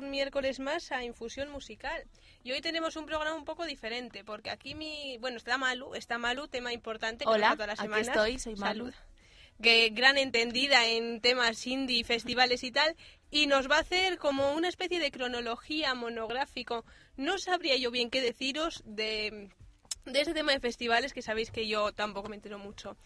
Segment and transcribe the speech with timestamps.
[0.00, 2.04] Un miércoles más a Infusión Musical.
[2.42, 5.18] Y hoy tenemos un programa un poco diferente, porque aquí mi...
[5.18, 7.24] Bueno, está Malu, está Malu, tema importante.
[7.24, 8.08] que Hola, nos todas las aquí semanas.
[8.08, 8.84] estoy, soy Malu.
[8.86, 8.94] Salud.
[9.62, 12.96] Que gran entendida en temas indie, festivales y tal.
[13.30, 16.84] Y nos va a hacer como una especie de cronología monográfico.
[17.16, 19.50] No sabría yo bien qué deciros de,
[20.06, 22.96] de ese tema de festivales, que sabéis que yo tampoco me entero mucho.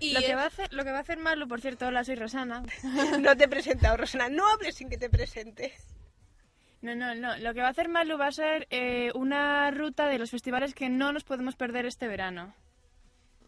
[0.00, 2.02] Y Lo que, va a hacer, lo que va a hacer Malu, por cierto, hola,
[2.02, 2.64] soy Rosana.
[3.20, 4.28] no te he presentado, Rosana.
[4.28, 5.72] No hables sin que te presente.
[6.82, 7.36] No, no, no.
[7.38, 10.74] Lo que va a hacer Malu va a ser eh, una ruta de los festivales
[10.74, 12.54] que no nos podemos perder este verano.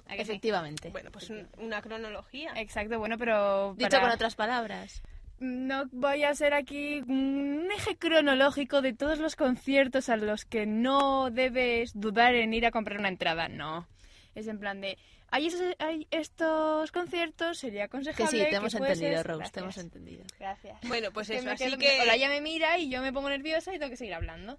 [0.06, 0.32] ¿A que sí?
[0.32, 0.90] Efectivamente.
[0.90, 2.52] Bueno, pues un- una cronología.
[2.56, 3.74] Exacto, bueno, pero...
[3.76, 5.02] Dicho para- con otras palabras.
[5.40, 10.64] No voy a ser aquí un eje cronológico de todos los conciertos a los que
[10.64, 13.48] no debes dudar en ir a comprar una entrada.
[13.48, 13.88] No.
[14.36, 14.96] Es en plan de...
[15.34, 19.52] Hay, esos- hay estos conciertos, sería Que aconsejable sí, te hemos entendido, Rose, Gracias.
[19.52, 20.24] te hemos entendido.
[20.38, 20.78] Gracias.
[20.86, 23.12] Bueno, pues Que eso, me así quedo- que Hola, ya me mira y yo me
[23.12, 24.58] pongo nerviosa y tengo que seguir hablando.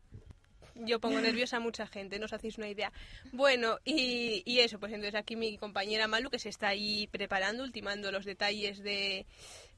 [0.78, 2.92] yo pongo nerviosa a mucha gente, no os hacéis una idea.
[3.32, 7.64] Bueno, y, y eso, pues entonces aquí mi compañera Malu que se está ahí preparando,
[7.64, 9.26] ultimando los detalles de,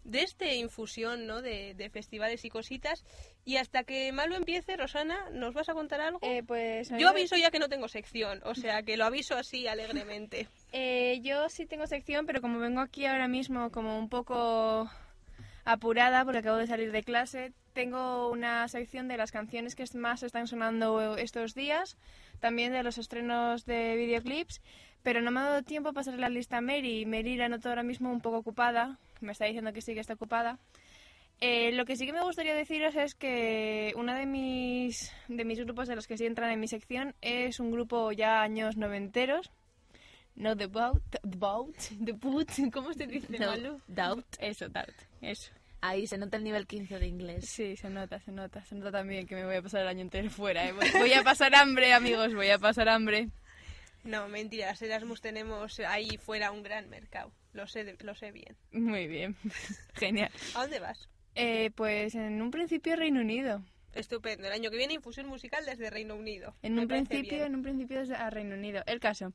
[0.04, 1.44] de este infusión, ¿no?
[1.44, 3.04] De, de festivales y cositas.
[3.48, 6.20] Y hasta que Malu empiece, Rosana, ¿nos vas a contar algo?
[6.22, 9.68] Eh, pues yo aviso ya que no tengo sección, o sea que lo aviso así
[9.68, 10.50] alegremente.
[10.74, 14.92] Eh, yo sí tengo sección, pero como vengo aquí ahora mismo como un poco
[15.64, 20.24] apurada porque acabo de salir de clase, tengo una sección de las canciones que más
[20.24, 21.98] están sonando estos días,
[22.42, 24.62] también de los estrenos de videoclips,
[25.04, 27.06] pero no me ha dado tiempo a pasar la lista a Mary.
[27.06, 30.16] Mary la noto ahora mismo un poco ocupada, me está diciendo que sí que está
[30.16, 30.60] ocupada.
[31.40, 35.60] Eh, lo que sí que me gustaría deciros es que uno de mis, de mis
[35.60, 39.52] grupos de los que sí entran en mi sección es un grupo ya años noventeros,
[40.34, 43.82] no The Boat, The Boat, The Boot, ¿cómo se dice, No, Malu?
[43.88, 44.26] doubt.
[44.40, 45.52] Eso, Doubt, eso.
[45.80, 47.48] Ahí se nota el nivel 15 de inglés.
[47.48, 50.02] Sí, se nota, se nota, se nota también que me voy a pasar el año
[50.02, 50.72] entero fuera, ¿eh?
[50.74, 53.30] voy, voy a pasar hambre, amigos, voy a pasar hambre.
[54.04, 58.56] No, mentira, las Erasmus tenemos ahí fuera un gran mercado, lo sé, lo sé bien.
[58.72, 59.36] Muy bien,
[59.94, 60.32] genial.
[60.56, 61.08] ¿A dónde vas?
[61.38, 63.62] Eh, pues en un principio Reino Unido.
[63.94, 64.48] Estupendo.
[64.48, 66.54] El año que viene infusión musical desde Reino Unido.
[66.62, 67.44] En un principio, bien.
[67.48, 68.84] en un principio es a Reino Unido.
[68.86, 69.34] El caso,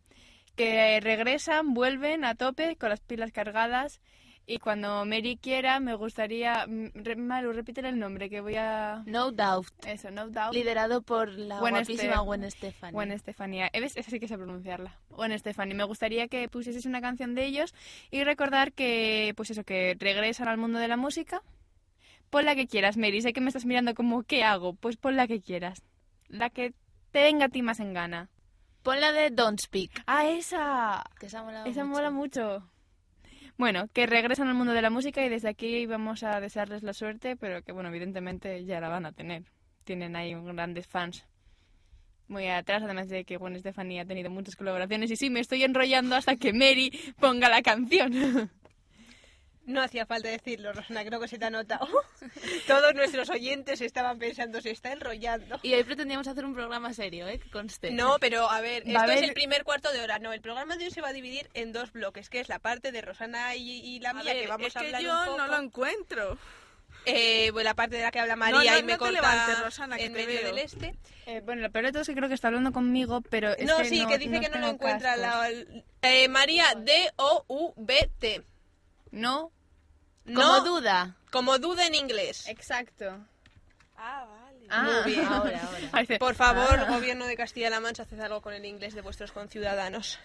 [0.56, 4.00] que regresan, vuelven a tope con las pilas cargadas
[4.46, 6.66] y cuando Mary quiera me gustaría...
[6.66, 9.02] mm, re- Maru, repítele el nombre que voy a...
[9.06, 9.68] No doubt.
[9.86, 10.52] Eso, no doubt.
[10.54, 12.92] Liderado por la Gwen guapísima Ste- Gwen Stefani.
[12.92, 13.70] Gwen Estefanía.
[13.72, 13.96] ¿Ves?
[13.96, 14.98] Esa sí que sé pronunciarla.
[15.10, 15.74] Gwen Stefani.
[15.74, 17.74] Me gustaría que pusieses una canción de ellos
[18.10, 21.42] y recordar que, pues eso, que regresan al mundo de la música.
[22.32, 23.20] Pon la que quieras, Mary.
[23.20, 24.72] Sé que me estás mirando como, ¿qué hago?
[24.72, 25.82] Pues pon la que quieras.
[26.28, 26.72] La que
[27.10, 28.30] te venga a ti más en gana.
[28.82, 30.02] Pon la de Don't Speak.
[30.06, 31.04] ¡Ah, esa!
[31.20, 31.94] Que esa mola Esa mucho.
[31.94, 32.70] mola mucho.
[33.58, 36.94] Bueno, que regresan al mundo de la música y desde aquí vamos a desearles la
[36.94, 39.42] suerte, pero que bueno, evidentemente ya la van a tener.
[39.84, 41.26] Tienen ahí grandes fans.
[42.28, 45.10] Muy atrás, además de que Gwen Stefani ha tenido muchas colaboraciones.
[45.10, 46.90] Y sí, me estoy enrollando hasta que Mary
[47.20, 48.50] ponga la canción.
[49.64, 51.86] No hacía falta decirlo, Rosana, creo que se te ha notado.
[52.66, 55.60] Todos nuestros oyentes estaban pensando, se está enrollando.
[55.62, 57.38] Y hoy pretendíamos hacer un programa serio, ¿eh?
[57.38, 57.92] Que conste.
[57.92, 60.18] No, pero a ver, esto es el primer cuarto de hora.
[60.18, 62.58] No, el programa de hoy se va a dividir en dos bloques, que es la
[62.58, 65.02] parte de Rosana y, y la A mía, ver, que vamos es a que hablar
[65.02, 65.38] yo un poco.
[65.38, 66.38] no lo encuentro.
[67.04, 69.58] Eh, bueno, la parte de la que habla María no, y me no corta levantes,
[69.60, 70.48] Rosana, que en te medio veo.
[70.54, 70.94] del este.
[71.26, 73.64] Eh, bueno, lo peor de todo es que creo que está hablando conmigo, pero es
[73.66, 75.16] no, que sí, no, que dice que no lo encuentra.
[75.16, 75.48] La,
[76.02, 78.42] eh, María, D-O-U-B-T.
[79.12, 79.50] No,
[80.24, 81.16] Como No, duda.
[81.30, 82.46] como duda en inglés.
[82.48, 83.18] exacto.
[83.96, 84.66] Ah, vale.
[84.70, 85.26] Ah, Muy bien.
[85.26, 85.60] Ahora,
[85.92, 86.18] ahora.
[86.18, 86.86] Por favor, Ah.
[86.88, 90.18] gobierno de Castilla-La Mancha, haced algo con el inglés de vuestros conciudadanos.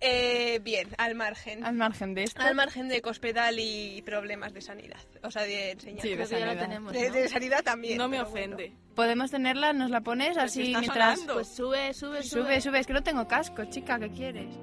[0.00, 1.64] Eh, bien, al margen.
[1.64, 2.42] Al margen de esto.
[2.42, 5.00] Al margen de cospedal y problemas de sanidad.
[5.22, 6.02] O sea, de enseñanza.
[6.02, 6.58] Sí, de ya sanidad.
[6.62, 7.14] tenemos, de, ¿no?
[7.14, 7.96] de sanidad también.
[7.96, 8.72] No me ofende.
[8.94, 9.72] ¿Podemos tenerla?
[9.72, 11.14] ¿Nos la pones así mientras...?
[11.18, 11.34] sonando.
[11.34, 12.42] Pues sube, sube, sube.
[12.42, 14.54] Sube, sube, es que no tengo casco, chica, ¿qué quieres?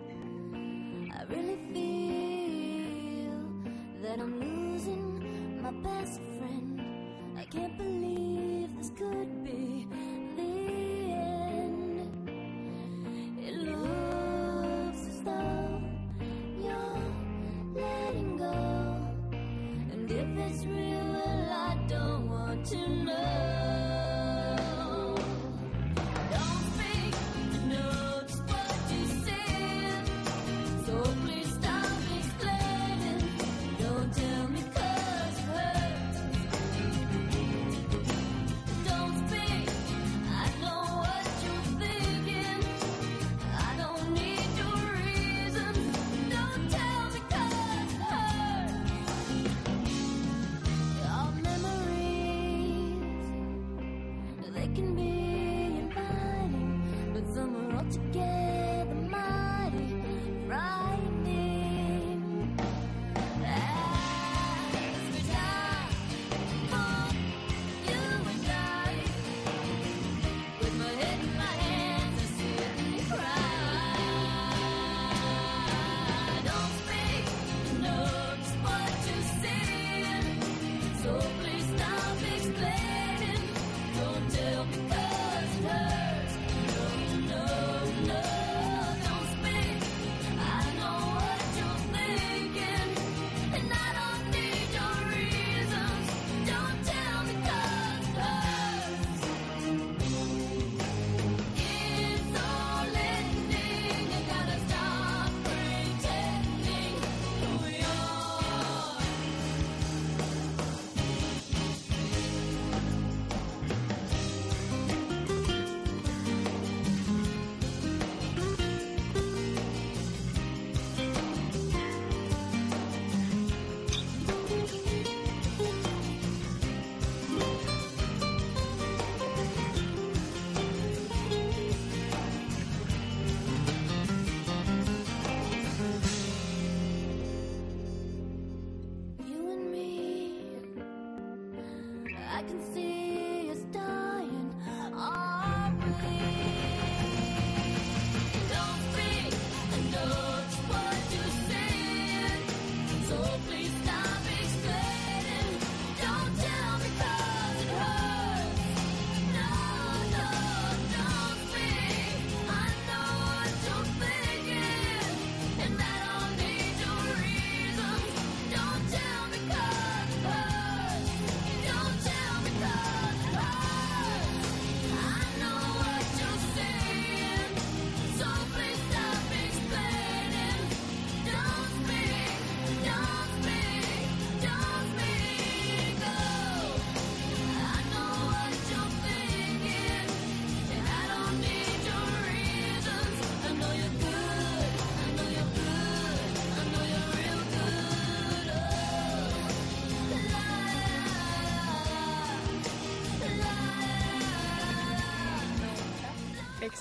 [4.04, 6.82] That I'm losing my best friend.
[7.38, 9.88] I can't believe this could be
[10.36, 12.12] the end.
[13.40, 15.82] It looks as though
[16.62, 17.02] you're
[17.74, 19.08] letting go.
[19.94, 23.63] And if it's real, well, I don't want to know.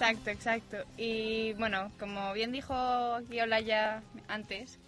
[0.02, 0.76] Exacto, exacto.
[0.96, 4.80] Y bueno, como bien dijo aquí Olaya antes,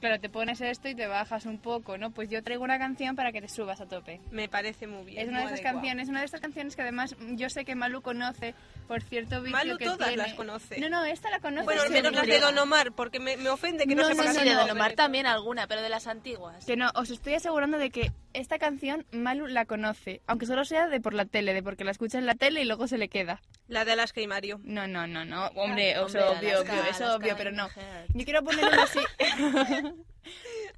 [0.00, 2.10] claro, te pones esto y te bajas un poco, ¿no?
[2.10, 4.20] Pues yo traigo una canción para que te subas a tope.
[4.32, 5.22] Me parece muy bien.
[5.22, 5.76] Es una de esas adecuado.
[5.76, 8.54] canciones, una de estas canciones que además yo sé que Malu conoce
[8.86, 10.22] por cierto vicio Malu que todas tiene.
[10.22, 10.80] las conoce.
[10.80, 11.64] No, no, esta la conoce.
[11.64, 12.40] Bueno, al menos las de.
[12.40, 14.60] Don Omar, porque me, me ofende que no, No, sepa no, Sí, cantar de no,
[14.60, 16.64] Don Omar también alguna, pero de las antiguas.
[16.64, 20.88] Que no, os estoy asegurando de que esta canción Malu la conoce, aunque solo sea
[20.88, 23.08] de por la tele, de porque la escucha en la tele y luego se le
[23.08, 23.40] queda.
[23.68, 24.60] La de Alaska y Mario.
[24.62, 27.68] No, no, no, no, hombre, o Hombre, obvio, Alaska, obvio, eso Alaska obvio, pero no.
[28.14, 29.00] Yo quiero poner una así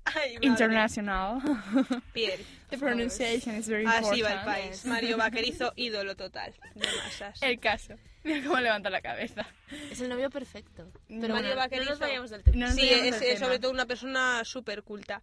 [0.04, 0.46] Ay, madre.
[0.46, 1.40] internacional.
[2.12, 2.44] Piel.
[2.70, 4.84] The pronunciation is very Así va el país.
[4.84, 7.42] Mario Vaquerizo, ídolo total de masas.
[7.42, 7.94] El caso.
[8.24, 9.46] Mira cómo levanta la cabeza.
[9.90, 10.90] Es el novio perfecto.
[11.08, 12.56] Pero Mario bueno, no nos vayamos del tema.
[12.56, 13.38] No Sí, es, es tema.
[13.46, 15.22] sobre todo una persona súper culta.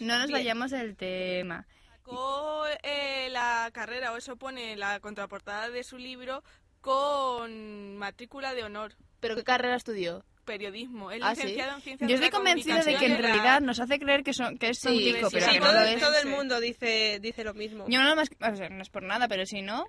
[0.00, 0.38] No nos Bien.
[0.40, 1.66] vayamos del tema.
[1.90, 6.42] Sacó eh, la carrera, o eso pone la contraportada de su libro,
[6.80, 10.24] con matrícula de honor, ¿Pero qué carrera estudió?
[10.46, 11.10] Periodismo.
[11.10, 11.42] Es Ah, ¿sí?
[11.42, 14.22] licenciado en ciencias Yo de la estoy convencida de que en realidad nos hace creer
[14.22, 15.92] que, son, que es Sí, tontico, sí, pero sí, que todo, no lo sí.
[15.94, 16.00] es.
[16.00, 16.28] todo el Sí.
[16.28, 17.84] mundo dice, dice lo mismo.
[17.88, 19.84] Yo no, más, o sea, no es por nada, pero si no,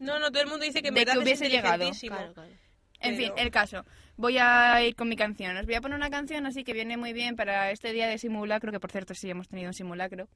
[0.00, 1.74] No, no, todo el mundo dice que en De verdad que es hubiese llegado.
[1.84, 2.16] inteligentísimo.
[2.16, 2.50] Claro, claro.
[3.00, 3.84] En fin, el caso.
[4.16, 5.56] Voy a ir con mi canción.
[5.56, 8.18] Os voy a poner una canción así que viene muy bien para este día de
[8.18, 10.28] simulacro, que por cierto sí hemos tenido un simulacro.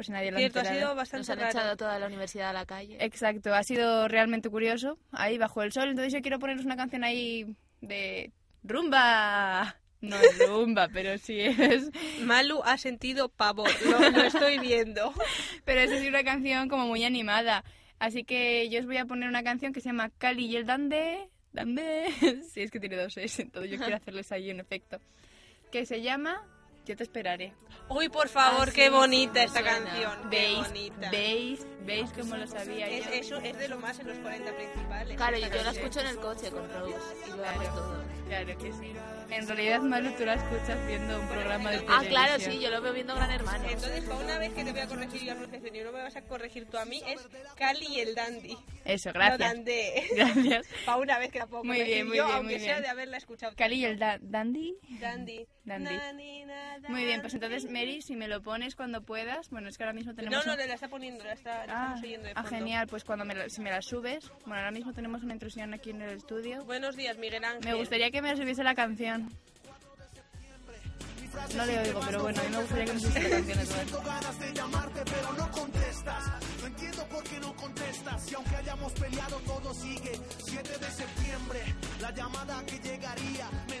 [0.00, 0.80] Si nadie lo ha Cierto, ha enterado.
[0.80, 1.50] sido Nos bastante han raro.
[1.50, 2.96] echado toda la universidad a la calle.
[3.00, 4.98] Exacto, ha sido realmente curioso.
[5.12, 5.88] Ahí bajo el sol.
[5.90, 7.46] Entonces yo quiero poneros una canción ahí
[7.80, 8.32] de
[8.64, 9.76] rumba.
[10.00, 11.90] No es rumba, pero sí es.
[12.20, 15.14] Malu ha sentido pavor, lo, lo estoy viendo.
[15.64, 17.64] Pero es una canción como muy animada.
[17.98, 20.66] Así que yo os voy a poner una canción que se llama Cali y el
[20.66, 21.30] Dande.
[21.52, 22.06] Dande.
[22.52, 24.98] sí, es que tiene dos S, entonces yo quiero hacerles ahí un efecto.
[25.72, 26.42] Que se llama
[26.84, 27.54] Yo te esperaré.
[27.88, 29.78] Uy, por favor, Ah, qué bonita esta suena.
[29.84, 30.30] canción.
[30.30, 30.66] Qué ¿Veis?
[30.68, 31.10] bonita.
[31.10, 31.66] ¿Veis?
[31.84, 33.10] ¿Veis cómo lo sabía Es, yo?
[33.12, 35.16] eso es de lo más en los 40 principales.
[35.16, 36.94] Claro, esta yo la escucho en el coche con Rose
[37.26, 37.62] y lo Claro.
[37.74, 38.04] todo.
[38.26, 38.92] Claro que sí.
[39.30, 42.06] En realidad, Malu, tú la escuchas viendo un programa de Ah, televisión.
[42.08, 43.64] claro, sí, yo lo veo viendo Gran Hermano.
[43.68, 46.02] Entonces, para una vez que te voy a corregir yo la pronunciación y no me
[46.02, 47.20] vas a corregir tú a mí, es
[47.56, 48.56] Cali y el Dandy.
[48.84, 49.38] Eso, No gracias.
[49.38, 50.08] Dandé.
[50.16, 50.66] Gracias.
[50.86, 52.74] para una vez que la puedo Muy corregir bien, muy yo, bien, aunque muy sea
[52.74, 52.82] bien.
[52.82, 53.52] de haberla escuchado.
[53.56, 54.76] Cali y el da- Dandy.
[55.00, 55.46] Dandy.
[55.64, 56.44] Dandy.
[56.88, 59.48] Muy bien, pues entonces, Mary, si me lo pones cuando puedas.
[59.50, 60.46] Bueno, es que ahora mismo No, tenemos.
[60.46, 62.56] no, un- le la está poniendo, la, está, Ah, estamos oyendo de ah, fondo.
[62.56, 64.30] genial, pues cuando me la- si me la subes.
[64.46, 66.64] Bueno, ahora mismo tenemos una intrusión aquí en el estudio.
[66.64, 67.64] Buenos días, Miguel Ángel.
[67.64, 69.30] Me gustaría que me subiese la canción.
[71.56, 73.58] No le oigo, pero bueno, a mí me gustaría que me subiese la canción.
[73.58, 74.02] Eduardo.
[74.02, 76.24] ganas de llamarte, pero no contestas.
[76.60, 78.32] No entiendo por qué no contestas.
[78.32, 80.12] Y aunque hayamos peleado, todo sigue.
[80.46, 81.60] 7 de septiembre,
[82.00, 83.50] la llamada que llegaría.
[83.68, 83.80] Me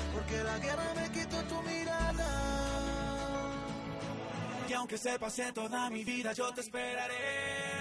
[0.13, 2.27] porque la guerra me quitó tu mirada.
[4.69, 7.71] Y aunque se pase toda mi vida, yo te esperaré.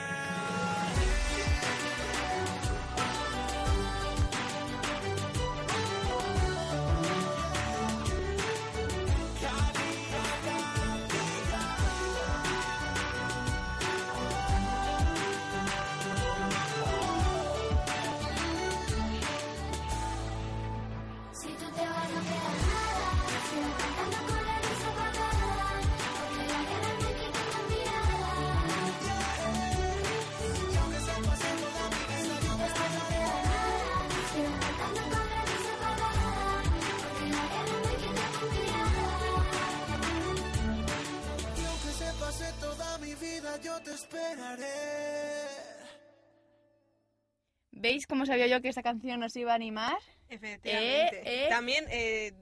[47.81, 49.97] ¿Veis cómo sabía yo que esta canción nos iba a animar?
[50.29, 51.21] Efectivamente.
[51.25, 51.49] Eh, eh.
[51.49, 52.33] También eh,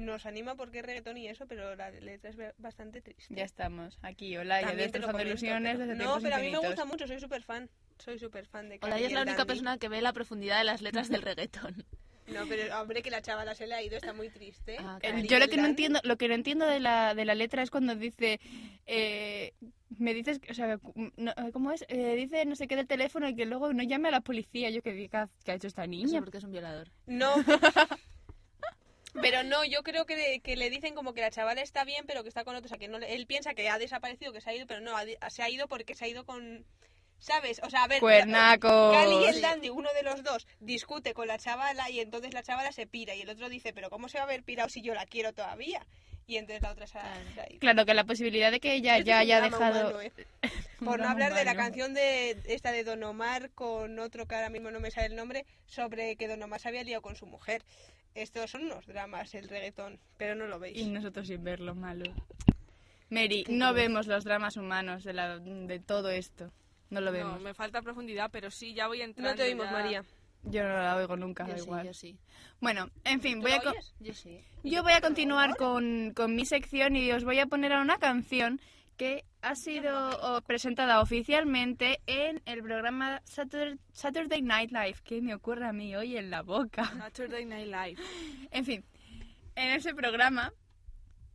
[0.00, 3.34] nos anima porque es reggaetón y eso, pero la letra es ba- bastante triste.
[3.34, 6.84] Ya estamos, aquí, Olaya, destrozando comento, ilusiones pero- desde No, pero a mí me gusta
[6.84, 7.68] mucho, soy súper fan.
[7.98, 9.44] Soy súper fan de es la única Dandy.
[9.46, 11.84] persona que ve la profundidad de las letras del reggaetón.
[12.28, 14.76] No, pero hombre, que la chavala se le ha ido, está muy triste.
[14.78, 15.18] Ah, claro.
[15.18, 17.70] Yo lo que no entiendo, lo que no entiendo de la, de la letra es
[17.70, 18.40] cuando dice,
[18.86, 19.52] eh,
[19.98, 20.78] me dices, o sea,
[21.16, 21.84] no, ¿cómo es?
[21.88, 24.70] Eh, dice no sé qué del teléfono y que luego no llame a la policía.
[24.70, 26.20] Yo que diga, ¿qué ha hecho esta Eso niña?
[26.20, 26.88] porque es un violador.
[27.06, 27.34] No.
[29.20, 32.04] Pero no, yo creo que le, que le dicen como que la chavala está bien,
[32.06, 32.64] pero que está con otro.
[32.66, 34.80] O sea, que no, le- él piensa que ha desaparecido, que se ha ido, pero
[34.80, 36.64] no, ha di- se ha ido porque se ha ido con.
[37.22, 37.60] ¿Sabes?
[37.62, 38.00] O sea, a ver.
[38.00, 38.92] Cuernacos.
[38.92, 42.42] Cali y el Dandy, uno de los dos, discute con la chavala y entonces la
[42.42, 43.14] chavala se pira.
[43.14, 45.32] Y el otro dice, ¿pero cómo se va a haber pirado si yo la quiero
[45.32, 45.86] todavía?
[46.26, 47.14] Y entonces la otra se ha,
[47.60, 47.86] Claro.
[47.86, 49.90] que la posibilidad de que ella ya haya dejado...
[49.90, 50.12] humano, ¿eh?
[50.84, 54.50] Por no hablar de la canción de esta de Don Omar con otro que ahora
[54.50, 57.26] mismo no me sale el nombre, sobre que Don Omar se había liado con su
[57.26, 57.62] mujer.
[58.16, 60.76] Estos son unos dramas, el reggaetón, pero no lo veis.
[60.76, 62.12] Y nosotros sin verlo, malo.
[63.10, 66.50] Mary, no vemos los dramas humanos de, la, de todo esto.
[66.92, 67.40] No lo No, vemos.
[67.40, 69.30] me falta profundidad, pero sí, ya voy entrando.
[69.30, 69.72] No te oímos, ya.
[69.72, 70.04] María.
[70.44, 71.86] Yo no la oigo nunca, da sí, igual.
[71.86, 72.18] yo sí.
[72.60, 73.62] Bueno, en fin, ¿Tú voy a...
[74.00, 74.40] Yo sí.
[74.62, 77.96] Yo voy a continuar con, con mi sección y os voy a poner a una
[77.98, 78.60] canción
[78.96, 84.96] que ha sido presentada oficialmente en el programa Saturday, Saturday Night Live.
[85.02, 86.84] ¿Qué me ocurre a mí hoy en la boca?
[86.98, 87.96] Saturday Night Live.
[88.50, 88.84] En fin,
[89.56, 90.52] en ese programa,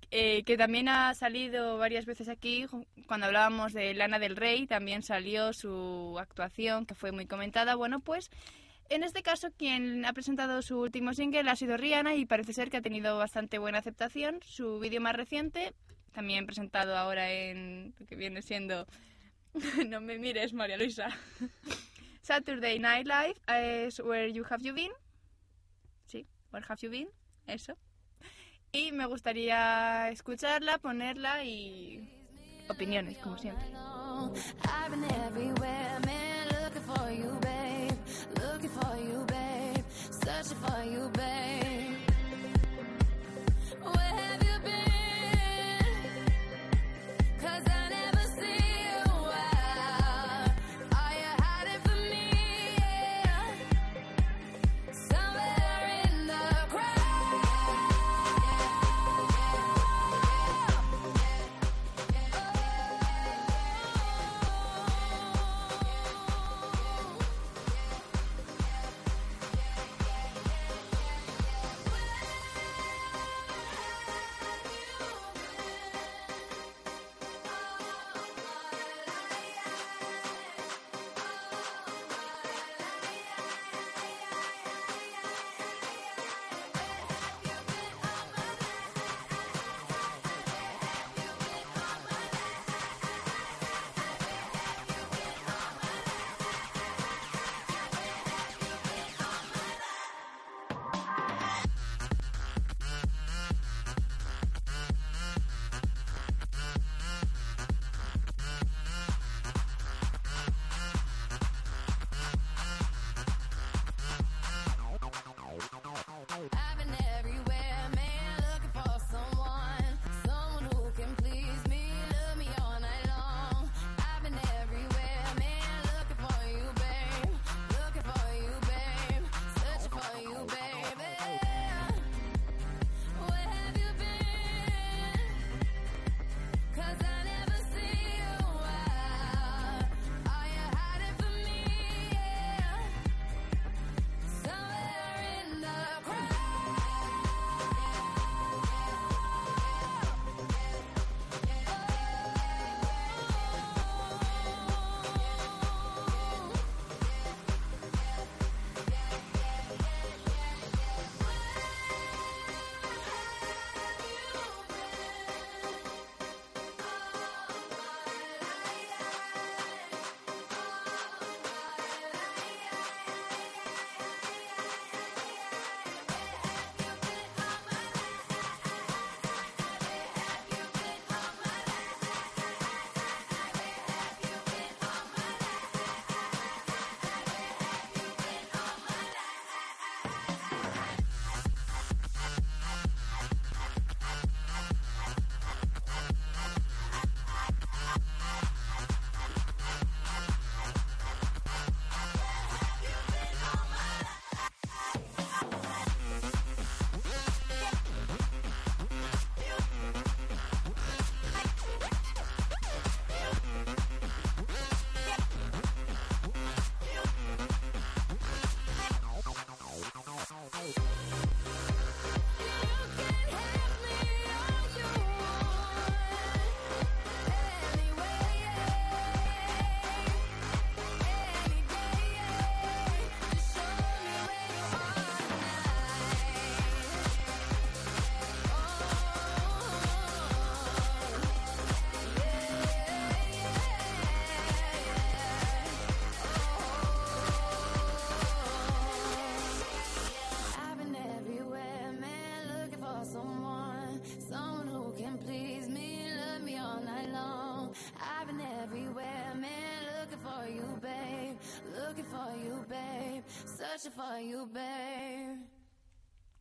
[0.10, 2.66] eh, que también ha salido varias veces aquí,
[3.08, 7.76] cuando hablábamos de Lana del Rey, también salió su actuación, que fue muy comentada.
[7.76, 8.30] Bueno, pues
[8.90, 12.70] en este caso quien ha presentado su último single ha sido Rihanna y parece ser
[12.70, 14.40] que ha tenido bastante buena aceptación.
[14.46, 15.74] Su vídeo más reciente,
[16.14, 18.88] también presentado ahora en lo que viene siendo...
[19.88, 21.10] no me mires, María Luisa.
[22.22, 24.92] Saturday Night Live es Where You Have You Been.
[26.06, 27.10] Sí, Where Have You Been,
[27.46, 27.78] eso.
[28.72, 32.08] Y me gustaría escucharla, ponerla y
[32.70, 33.66] opiniones, como siempre.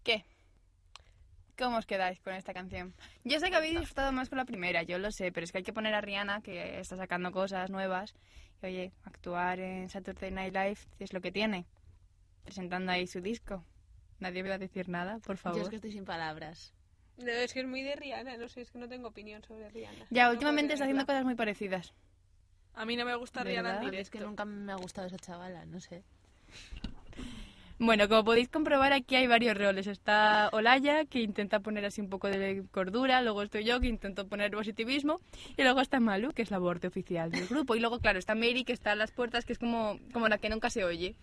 [0.02, 0.24] ¿Qué?
[1.58, 2.94] ¿Cómo os quedáis con esta canción?
[3.24, 5.58] Yo sé que habéis disfrutado más con la primera, yo lo sé, pero es que
[5.58, 8.14] hay que poner a Rihanna, que está sacando cosas nuevas.
[8.62, 11.66] Y oye, actuar en Saturday Night Live es lo que tiene.
[12.44, 13.64] Presentando ahí su disco.
[14.20, 15.60] Nadie me va a decir nada, por Yo favor.
[15.62, 16.72] es que estoy sin palabras.
[17.18, 19.68] No, es que es muy de Rihanna, no sé, es que no tengo opinión sobre
[19.70, 20.06] Rihanna.
[20.10, 21.94] Ya, No últimamente está haciendo cosas muy parecidas.
[22.74, 23.50] A mí no me gusta ¿Verdad?
[23.62, 24.18] Rihanna en Es directo.
[24.18, 26.04] que nunca me ha gustado esa chavala, no sé.
[27.78, 29.86] Bueno, como podéis comprobar, aquí hay varios roles.
[29.86, 34.26] Está Olaya, que intenta poner así un poco de cordura, luego estoy yo, que intento
[34.26, 35.20] poner positivismo,
[35.58, 37.74] y luego está Malu, que es la borde oficial del grupo.
[37.74, 40.38] Y luego, claro, está Mary, que está a las puertas, que es como, como la
[40.38, 41.16] que nunca se oye.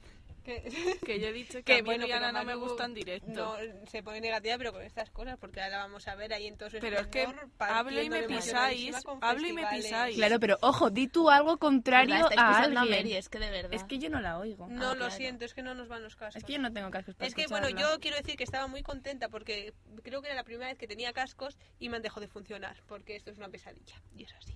[0.44, 0.62] Que,
[1.06, 3.32] Que yo he dicho que, que a mí bueno, no me gusta en directo.
[3.32, 3.56] No,
[3.90, 6.58] se pone negativa, pero con estas cosas, porque ahora la vamos a ver ahí en
[6.58, 7.28] todo su Pero es que
[7.60, 10.16] hablo y me pisáis, hablo y me pisáis.
[10.16, 12.90] Claro, pero ojo, di tú algo contrario a alguien.
[12.90, 13.74] Mary, es que de verdad.
[13.74, 14.68] Es que yo no la oigo.
[14.68, 15.12] No, Ah, lo claro.
[15.12, 16.36] siento, es que no nos van los cascos.
[16.36, 18.68] Es que yo no tengo cascos para Es que, bueno, yo quiero decir que estaba
[18.68, 22.02] muy contenta porque creo que era la primera vez que tenía cascos y me han
[22.02, 24.54] dejado de funcionar, porque esto es una pesadilla, y es así.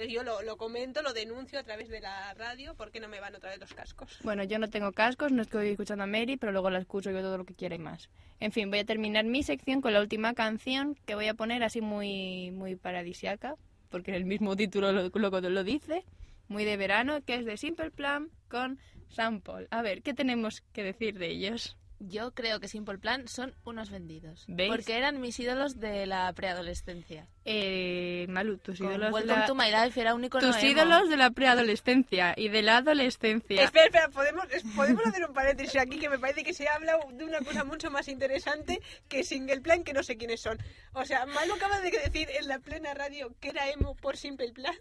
[0.00, 3.20] Entonces yo lo, lo comento, lo denuncio a través de la radio, porque no me
[3.20, 4.18] van otra vez los cascos.
[4.22, 7.20] Bueno, yo no tengo cascos, no estoy escuchando a Mary, pero luego la escucho yo
[7.20, 8.08] todo lo que quiera y más.
[8.38, 11.62] En fin, voy a terminar mi sección con la última canción que voy a poner
[11.62, 13.56] así muy, muy paradisiaca,
[13.90, 16.06] porque el mismo título lo, lo, lo dice,
[16.48, 18.78] muy de verano, que es de Simple Plan con
[19.10, 19.68] Sample.
[19.70, 21.76] A ver, ¿qué tenemos que decir de ellos?
[22.02, 24.44] Yo creo que Simple Plan son unos vendidos.
[24.48, 24.70] ¿Veis?
[24.70, 27.28] Porque eran mis ídolos de la preadolescencia.
[27.44, 30.56] Eh, Malu, tus Con ídolos, de Welcome la, to My Life era un icono tus
[30.62, 30.72] emo.
[30.72, 33.62] ídolos de la preadolescencia y de la adolescencia.
[33.64, 36.98] Espera, espera, ¿podemos, es- podemos hacer un paréntesis aquí que me parece que se habla
[37.12, 40.56] de una cosa mucho más interesante que Single Plan, que no sé quiénes son.
[40.94, 44.52] O sea, Malu acaba de decir en la plena radio que era emo por Simple
[44.52, 44.74] Plan.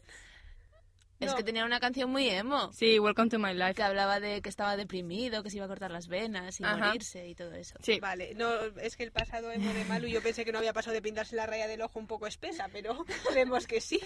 [1.19, 1.35] Es No.
[1.35, 2.71] que tenía una canción muy emo.
[2.71, 3.73] Sí, Welcome to My Life.
[3.73, 6.77] Que hablaba de que estaba deprimido, que se iba a cortar las venas y Ajá.
[6.87, 7.75] morirse y todo eso.
[7.81, 7.99] Sí.
[7.99, 8.49] Vale, no,
[8.81, 11.35] es que el pasado emo de Malu yo pensé que no había pasado de pintarse
[11.35, 13.05] la raya del ojo un poco espesa, pero
[13.35, 13.99] vemos que sí.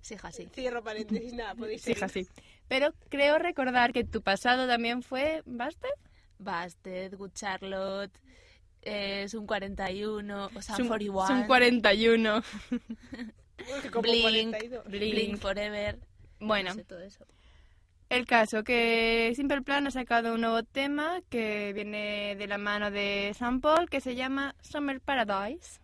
[0.00, 0.48] Sí, hija, sí.
[0.52, 1.98] Cierro paréntesis, nada, podéis Sí, seguir.
[1.98, 2.26] hija, sí.
[2.68, 5.88] Pero creo recordar que tu pasado también fue Busted.
[6.38, 8.12] Basted, Good Charlotte,
[8.82, 12.42] eh, Sun 41, o sea, Son 41, son 41.
[12.70, 14.84] Uy, como Blink, 42.
[14.86, 15.14] Blink.
[15.14, 15.98] Blink Forever.
[16.40, 17.26] Bueno, no sé, todo eso.
[18.08, 22.90] el caso que Simple Plan ha sacado un nuevo tema que viene de la mano
[22.90, 25.80] de Sam Paul que se llama Summer Paradise.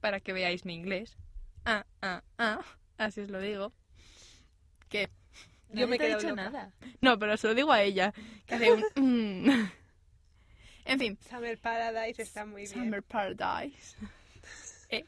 [0.00, 1.18] Para que veáis mi inglés.
[1.64, 2.60] Ah, ah, ah.
[2.96, 3.72] Así os lo digo.
[4.88, 5.08] Que
[5.72, 6.50] Yo me quedo dicho loca.
[6.50, 6.72] nada.
[7.00, 8.12] no, pero se lo digo a ella.
[8.46, 8.84] Que hace un.
[9.44, 9.70] mm.
[10.86, 12.72] En fin, Summer Paradise está muy bien.
[12.72, 13.96] Summer Paradise.
[14.88, 15.04] Eh,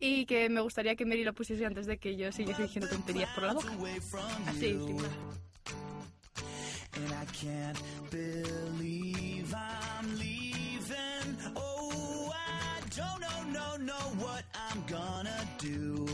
[0.00, 3.30] Y que me gustaría que Mary lo pusiese antes de que yo siguiese diciendo tonterías
[3.34, 3.70] por la boca.
[4.46, 5.10] Así, sin más.
[11.54, 11.90] Oh,
[15.58, 16.06] do.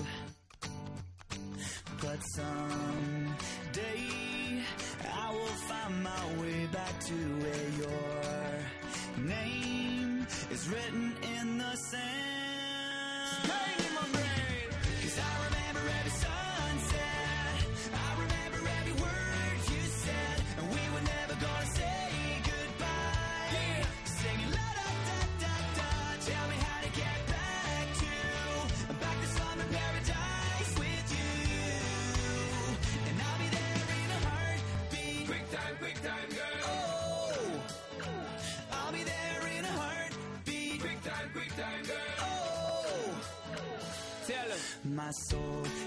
[2.00, 4.02] But someday
[5.04, 12.35] I will find my way back to where your name is written in the sand.
[13.26, 13.85] Stay
[45.06, 45.85] My soul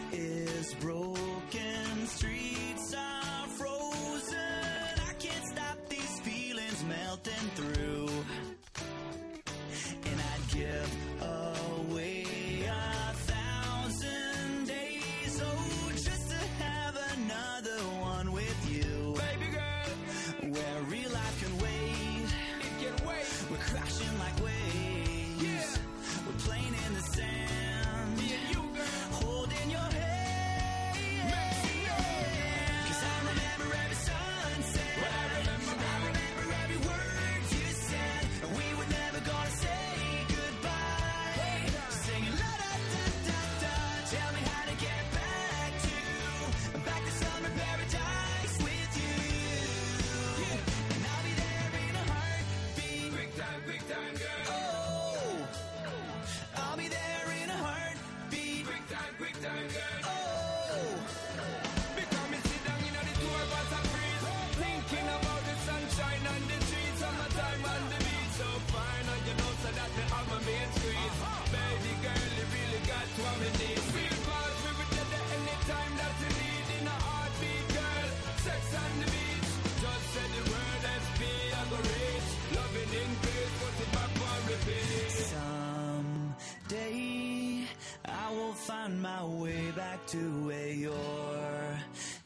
[90.07, 91.79] to where your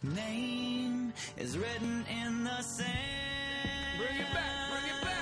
[0.04, 2.90] name is written in the sand.
[3.98, 5.13] Bring it back, bring it back,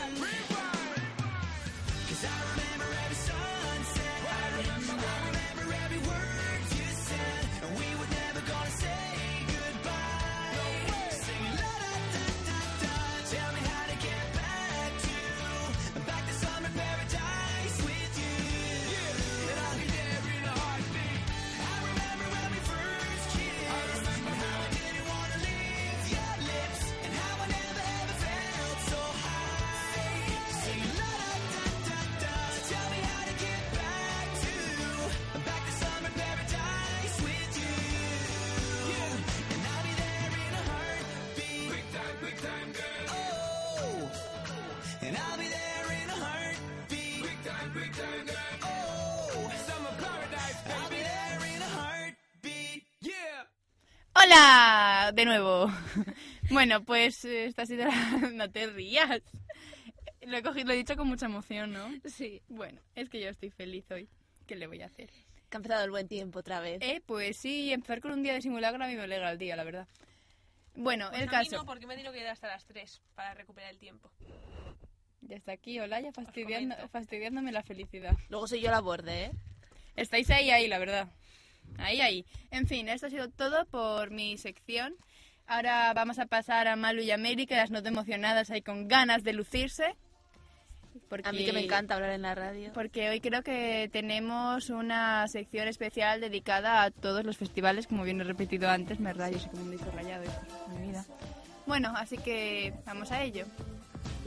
[54.32, 55.12] ¡Hola!
[55.14, 55.68] De nuevo.
[56.50, 57.94] Bueno, pues eh, esta ha sido la...
[58.34, 59.22] No te rías.
[60.22, 61.90] Lo he, cogido, lo he dicho con mucha emoción, ¿no?
[62.06, 64.10] Sí, Bueno, es que yo estoy feliz hoy.
[64.48, 65.10] ¿Qué le voy a hacer?
[65.50, 66.80] que ha empezado el buen tiempo otra vez.
[66.82, 69.56] Eh, pues sí, empezar con un día de simulacro a mí me alegra el día,
[69.58, 69.88] la verdad.
[70.76, 71.58] Bueno, Pues el a mí caso.
[71.58, 74.10] no, porque me he tenido que ir hasta las 3 para recuperar el tiempo.
[75.22, 78.16] Ya está aquí, Olaya, fastidiando, fastidiándome la felicidad.
[78.30, 79.32] Luego soy yo la borde, ¿eh?
[79.98, 81.10] Estáis ahí, ahí, la verdad.
[81.78, 82.26] Ahí, ahí.
[82.52, 84.96] En fin, esto ha sido todo por mi sección.
[85.48, 88.88] Ahora vamos a pasar a Malu y a Mary, que las noto emocionadas ahí con
[88.88, 89.96] ganas de lucirse.
[91.10, 92.72] Porque, A mí que me encanta hablar en la radio.
[92.74, 98.22] Porque hoy creo que tenemos una sección especial dedicada a todos los festivales, como bien
[98.22, 100.24] he repetido antes, me rayo, soy como un disco rayado,
[100.70, 101.06] mi vida.
[101.66, 103.46] Bueno, así que vamos a ello.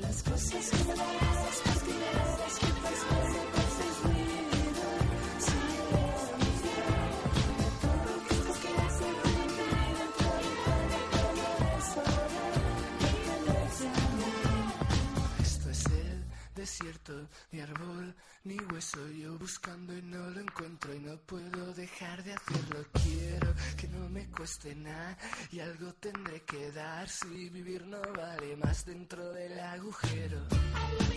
[0.08, 0.34] Esto
[24.44, 25.16] cueste nada
[25.52, 30.38] y algo tendré que dar si vivir no vale más dentro del agujero.
[30.50, 31.14] Bueno,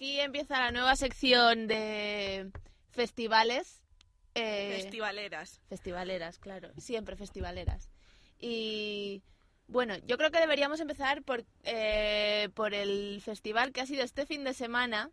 [0.00, 2.50] aquí empieza la nueva sección de
[2.88, 3.82] festivales.
[4.34, 5.60] eh, Festivaleras.
[5.68, 6.70] Festivaleras, claro.
[6.78, 7.90] Siempre festivaleras.
[8.38, 9.22] Y
[9.68, 14.24] bueno, yo creo que deberíamos empezar por, eh, por el festival que ha sido este
[14.24, 15.10] fin de semana,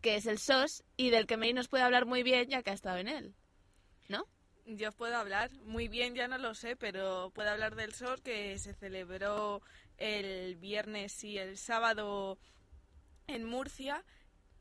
[0.00, 2.70] que es el SOS, y del que Mary nos puede hablar muy bien ya que
[2.70, 3.34] ha estado en él.
[4.08, 4.28] ¿No?
[4.64, 8.56] Yo puedo hablar, muy bien ya no lo sé, pero puedo hablar del SOS que
[8.60, 9.60] se celebró
[9.96, 12.38] el viernes y el sábado
[13.26, 14.04] en Murcia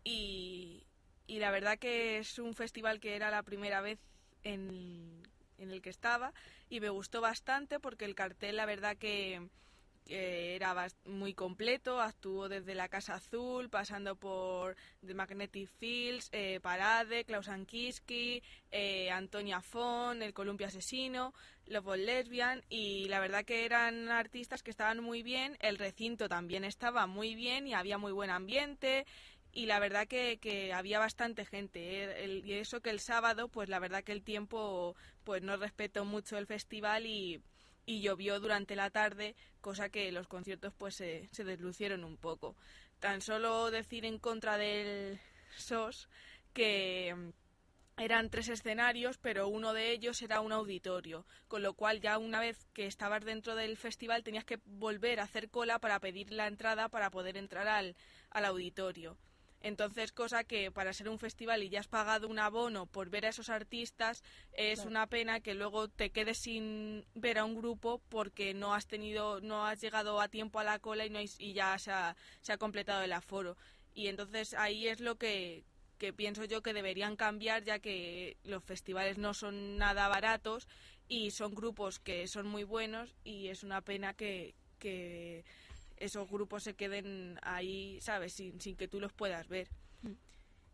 [0.04, 0.86] y,
[1.28, 4.00] y la verdad que es un festival que era la primera vez
[4.44, 5.24] en,
[5.58, 6.34] en el que estaba
[6.70, 9.50] y me gustó bastante porque el cartel la verdad que,
[10.06, 17.24] era muy completo, actuó desde la Casa Azul, pasando por The Magnetic Fields, eh, Parade,
[17.24, 21.34] Klaus Ankiski, eh, Antonia Fon, El Columpio Asesino,
[21.72, 26.64] Love Lesbian y la verdad que eran artistas que estaban muy bien, el recinto también
[26.64, 29.06] estaba muy bien y había muy buen ambiente
[29.54, 32.42] y la verdad que, que había bastante gente ¿eh?
[32.44, 36.38] Y eso que el sábado pues la verdad que el tiempo pues no respetó mucho
[36.38, 37.42] el festival y,
[37.86, 42.56] y llovió durante la tarde cosa que los conciertos pues se, se deslucieron un poco
[43.00, 45.20] tan solo decir en contra del
[45.58, 46.08] SOS
[46.54, 47.34] que
[48.02, 52.40] eran tres escenarios, pero uno de ellos era un auditorio, con lo cual ya una
[52.40, 56.48] vez que estabas dentro del festival tenías que volver a hacer cola para pedir la
[56.48, 57.96] entrada para poder entrar al,
[58.30, 59.18] al auditorio.
[59.64, 63.28] Entonces, cosa que para ser un festival y ya has pagado un abono por ver
[63.28, 64.90] a esos artistas, es Claro.
[64.90, 69.40] una pena que luego te quedes sin ver a un grupo porque no has tenido,
[69.42, 72.16] no has llegado a tiempo a la cola y, no hay- y ya se ha,
[72.42, 73.56] se ha completado el aforo.
[73.94, 75.64] Y entonces ahí es lo que,
[76.02, 80.68] que pienso yo que deberían cambiar ya que los festivales no son nada baratos
[81.08, 85.46] y son grupos que son muy buenos y es una pena que, que
[85.98, 88.34] esos grupos se queden ahí, ¿sabes?
[88.34, 89.68] Sin, sin que tú los puedas ver.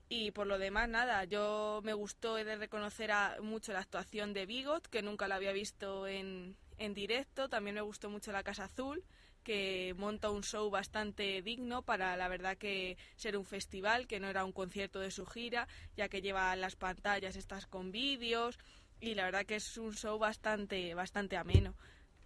[0.10, 4.34] Y por lo demás, nada, yo me gustó, he de reconocer a- mucho la actuación
[4.34, 7.50] de Bigot, que nunca la había visto en, en directo.
[7.50, 9.04] También me gustó mucho la Casa Azul,
[9.48, 14.28] que monta un show bastante digno para, la verdad, que ser un festival, que no
[14.28, 18.60] era un concierto de su gira, ya que lleva las pantallas estas con vídeos.
[19.00, 21.76] Y la verdad que es un show bastante, bastante ameno.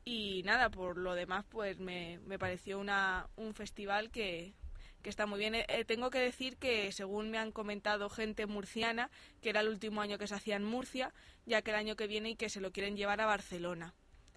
[0.04, 4.56] Y nada, por lo demás, pues me, me pareció una, un festival que,
[5.04, 5.54] que está muy bien.
[5.54, 9.12] Eh, eh, tengo que decir que, según me han comentado gente murciana,
[9.44, 11.14] que era el último año que se hacía en Murcia,
[11.46, 13.94] ya que el año que viene y que se lo quieren llevar a Barcelona.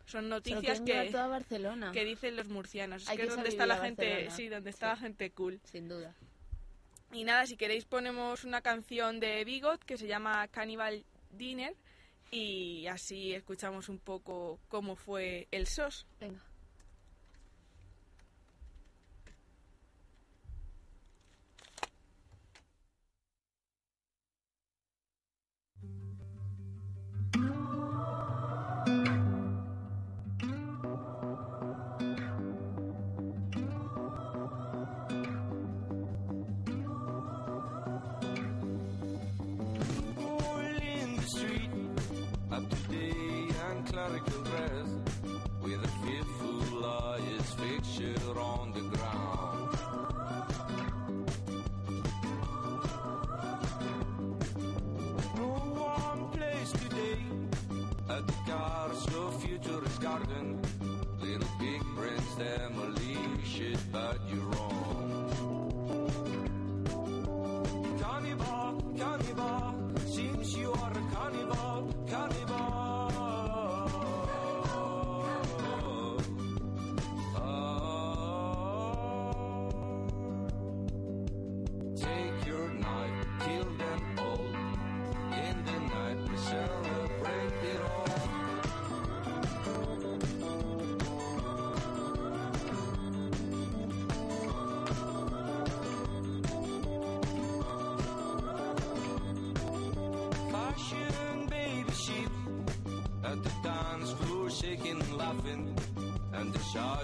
[0.07, 1.91] Son noticias que, Barcelona.
[1.93, 3.03] dicen los murcianos.
[3.03, 4.37] Es Hay que, que es donde está la gente, Barcelona.
[4.37, 5.01] sí, donde está Sí.
[5.01, 5.61] la gente cool.
[5.65, 6.15] Sin duda.
[7.13, 11.75] Y nada, si queréis ponemos una canción de Bigot que se llama Cannibal Dinner
[12.31, 16.07] y así escuchamos un poco cómo fue el SOS.
[16.21, 16.41] Venga.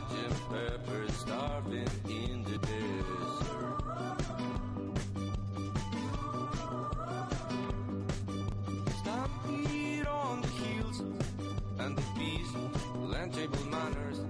[0.00, 3.82] Sergeant Pepper starving in the desert.
[8.98, 11.00] Stampede on the heels,
[11.80, 12.54] and the beast,
[12.96, 14.20] land table manners.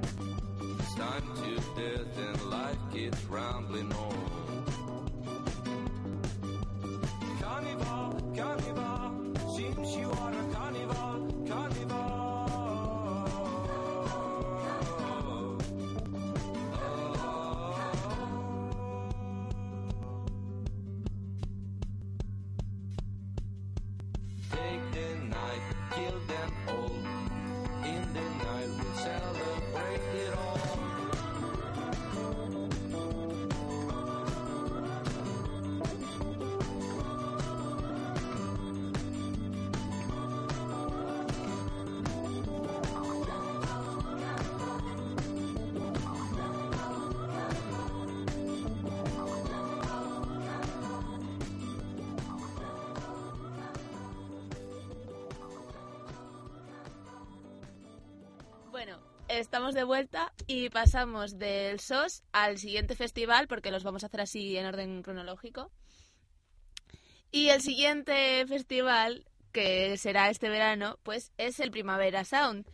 [0.78, 3.99] It's time to death, and life keeps rambling on.
[59.31, 64.20] Estamos de vuelta y pasamos del SOS al siguiente festival porque los vamos a hacer
[64.20, 65.70] así en orden cronológico.
[67.31, 72.66] Y el siguiente festival, que será este verano, pues es el Primavera Sound,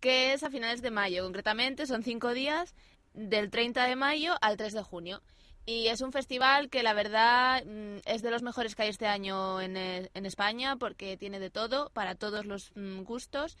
[0.00, 1.24] que es a finales de mayo.
[1.24, 2.74] Concretamente son cinco días,
[3.14, 5.22] del 30 de mayo al 3 de junio.
[5.64, 9.06] Y es un festival que la verdad mm, es de los mejores que hay este
[9.06, 13.56] año en, eh, en España porque tiene de todo, para todos los mm, gustos.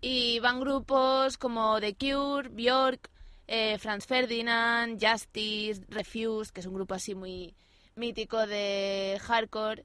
[0.00, 3.10] Y van grupos como The Cure, Björk,
[3.46, 7.54] eh, Franz Ferdinand, Justice, Refuse, que es un grupo así muy
[7.96, 9.84] mítico de hardcore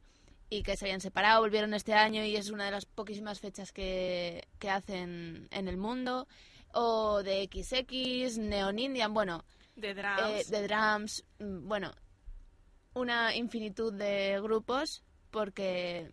[0.49, 3.71] y que se habían separado, volvieron este año y es una de las poquísimas fechas
[3.71, 6.27] que, que hacen en el mundo.
[6.73, 9.43] O de XX, Neon Indian, bueno,
[9.75, 10.21] De drums.
[10.21, 11.91] eh, de drums, mm, bueno,
[12.93, 16.09] una infinitud de grupos porque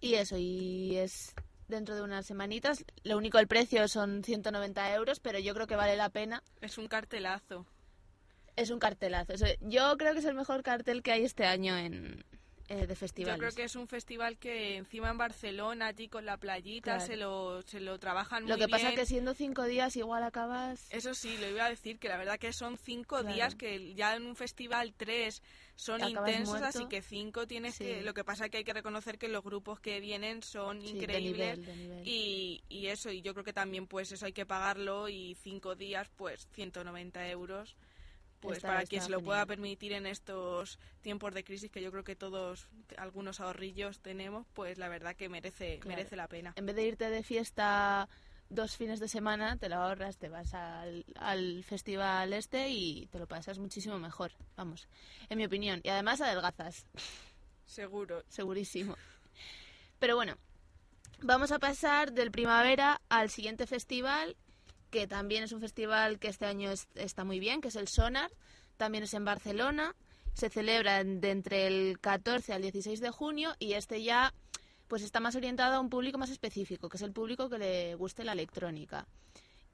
[0.00, 1.34] y eso y es
[1.68, 2.84] dentro de unas semanitas.
[3.04, 6.42] Lo único el precio son 190 euros pero yo creo que vale la pena.
[6.60, 7.66] Es un cartelazo.
[8.56, 9.34] es un cartelazo.
[9.60, 12.24] Yo creo que es el mejor cartel que hay este año en,
[12.68, 13.38] eh, de Yo festivales.
[13.40, 17.06] creo que es un festival que encima en Barcelona, allí con la playita, Claro.
[17.06, 19.00] se, lo, se lo trabajan Lo muy que pasa bien.
[19.00, 20.86] que siendo cinco días igual acabas...
[20.90, 23.34] Eso sí, lo iba a decir, que la verdad que son cinco Claro.
[23.34, 25.42] días que ya en un festival tres
[25.76, 26.66] son Acabas intensos, muerto.
[26.78, 27.84] así que cinco tienes Sí.
[27.84, 28.02] que...
[28.02, 30.98] Lo que pasa que hay que reconocer que los grupos que vienen son Sí, de
[30.98, 32.06] increíbles nivel, de nivel.
[32.08, 35.74] Y, y eso, y yo creo que también pues eso hay que pagarlo y cinco
[35.74, 37.76] días pues 190 euros.
[38.40, 41.90] Pues Está- para quien se lo pueda permitir en estos tiempos de crisis que yo
[41.90, 45.96] creo que todos algunos ahorrillos tenemos, pues la verdad que merece Claro.
[45.96, 46.52] merece la pena.
[46.56, 48.08] En vez de irte de fiesta
[48.48, 53.18] dos fines de semana, te lo ahorras, te vas al, al festival este y te
[53.18, 54.88] lo pasas muchísimo mejor, vamos,
[55.28, 55.80] en mi opinión.
[55.82, 56.86] Y además adelgazas,
[57.66, 58.22] Seguro.
[58.28, 58.96] segurísimo.
[59.98, 60.36] Pero bueno,
[61.20, 64.36] vamos a pasar del primavera al siguiente festival,
[64.90, 67.88] que también es un festival que este año es- está muy bien, que es el
[67.88, 68.30] Sonar.
[68.76, 69.94] También es en Barcelona.
[70.34, 74.32] Se celebra de entre el 14 al 16 de junio y este ya
[74.86, 77.94] pues está más orientado a un público más específico, que es el público que le
[77.96, 79.06] guste la electrónica.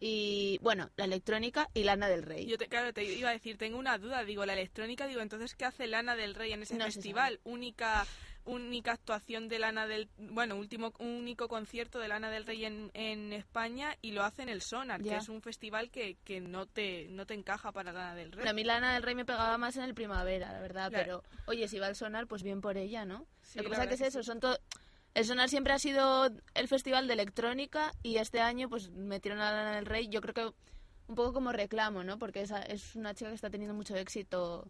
[0.00, 2.46] Y bueno, la electrónica y Lana del Rey.
[2.46, 5.54] Yo te, claro, te iba a decir, tengo una duda, digo, la electrónica, digo, entonces,
[5.54, 7.40] ¿qué hace Lana del Rey en ese No festival?
[7.44, 8.06] Única
[8.44, 13.32] única actuación de Lana del bueno último único concierto de Lana del Rey en, en
[13.32, 17.08] España y lo hace en el Sonar que es un festival que, que no te
[17.10, 19.76] no te encaja para Lana del Rey a mí Lana del Rey me pegaba más
[19.76, 20.90] en el primavera, la verdad.
[20.90, 21.22] Claro.
[21.22, 23.26] Pero, oye, si va al sonar, pues bien por ella, ¿no?
[23.42, 24.58] Sí, Lo que pasa que es eso, son todo...
[25.14, 29.52] El sonar siempre ha sido el festival de electrónica y este año pues metieron a
[29.52, 30.54] Lana del Rey, yo creo que
[31.06, 32.18] un poco como reclamo, ¿no?
[32.18, 34.66] Porque esa es una chica que está teniendo mucho éxito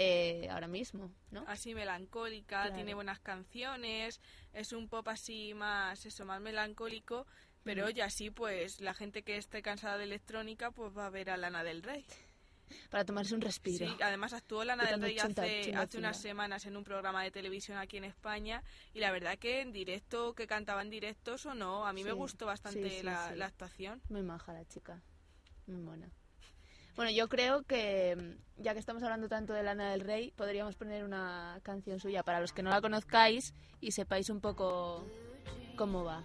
[0.00, 1.42] eh, ahora mismo, ¿no?
[1.48, 2.74] así melancólica Claro.
[2.76, 4.20] tiene buenas canciones
[4.52, 7.26] es un pop así más eso más melancólico
[7.64, 7.88] pero Mm.
[7.88, 11.36] oye así pues la gente que esté cansada de electrónica pues va a ver a
[11.36, 12.04] Lana del Rey
[12.90, 13.86] Para tomarse un respiro.
[13.88, 17.30] Sí, además actuó Lana del Rey hace, chunga, hace unas semanas en un programa de
[17.30, 21.86] televisión aquí en España y la verdad que en directo, que cantaba en directo, sonó.
[21.86, 24.02] A mí me Sí, gustó bastante sí, sí, la, la actuación.
[24.10, 25.00] Muy maja la chica.
[25.66, 26.10] Muy mona.
[26.98, 30.74] Bueno, yo creo que mm, ya que estamos hablando tanto de Lana del Rey, podríamos
[30.74, 35.06] poner una canción suya para los que no la conozcáis y sepáis un poco
[35.76, 36.24] cómo va.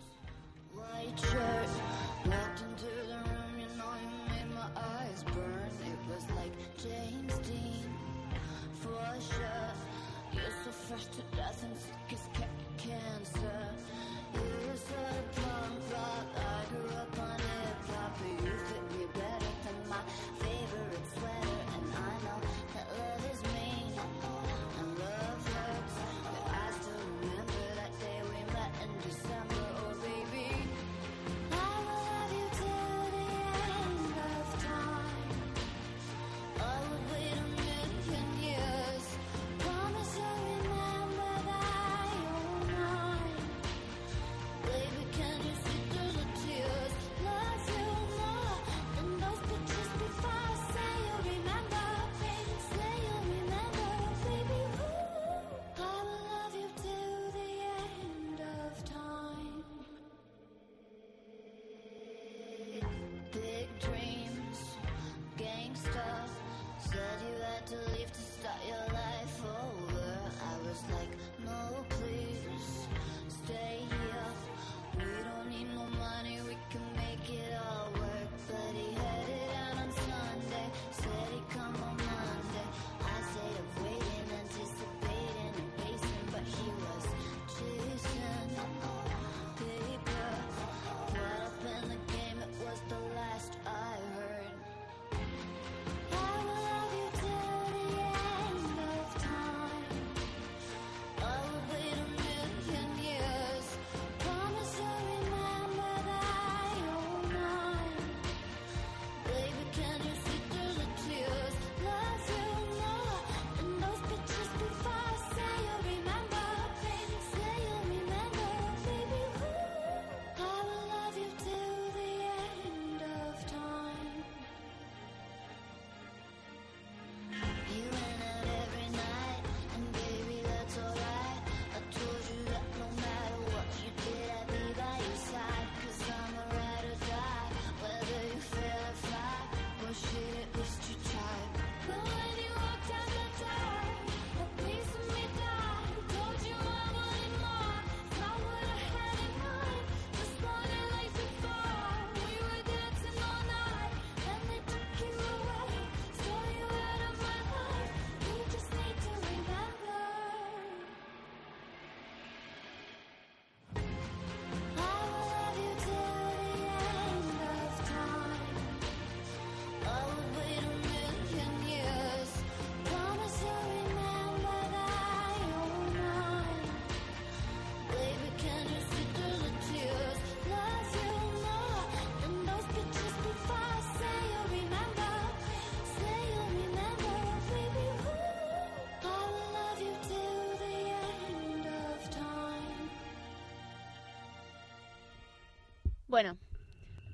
[196.14, 196.38] Bueno,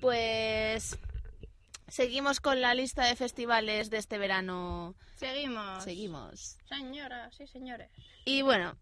[0.01, 0.99] pues
[1.87, 4.93] seguimos con la lista de festivales de este verano.
[5.15, 5.85] Seguimos.
[5.85, 6.57] Seguimos.
[6.67, 7.89] Señoras y señores.
[8.25, 8.77] Y bueno,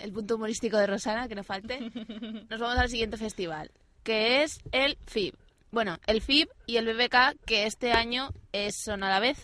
[0.00, 1.78] el punto humorístico de Rosana, que no falte.
[2.50, 3.70] Nos vamos al siguiente festival,
[4.02, 5.36] que es el FIB.
[5.70, 9.38] Bueno, el FIB y el BBK, que este año es, son a la vez.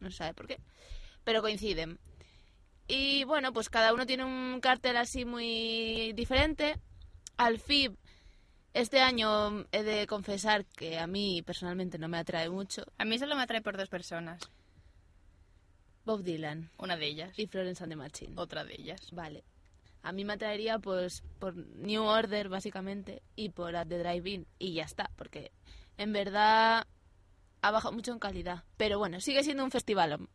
[0.00, 0.58] No se sabe por qué.
[1.22, 2.00] Pero coinciden.
[2.88, 6.80] Y bueno, pues cada uno tiene un cartel así muy diferente.
[7.36, 7.96] Al FIB,
[8.72, 12.84] este año he de confesar que a mí personalmente no me atrae mucho.
[12.98, 14.40] A mí solo me atrae por dos personas.
[16.04, 17.38] Bob Dylan Una de ellas.
[17.38, 18.32] y Florence and the Machine.
[18.36, 19.00] Otra de ellas.
[19.12, 19.44] Vale.
[20.02, 24.72] A mí me atraería pues por New Order básicamente y por At the Drive-In y
[24.72, 25.52] ya está, porque
[25.98, 26.86] en verdad
[27.60, 28.64] ha bajado mucho en calidad.
[28.76, 30.28] Pero bueno, sigue siendo un festival.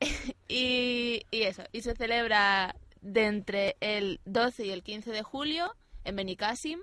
[0.48, 5.76] y, y eso, y se celebra de entre el 12 y el 15 de julio
[6.04, 6.80] en Benicassim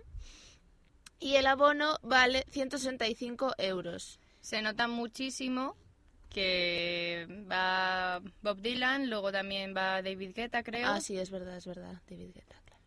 [1.19, 4.19] y el abono vale 165 euros.
[4.41, 5.77] Se nota muchísimo
[6.29, 10.87] que va Bob Dylan, luego también va David Guetta, creo.
[10.87, 12.81] Ah, sí, es verdad, es verdad, David Guetta, claro.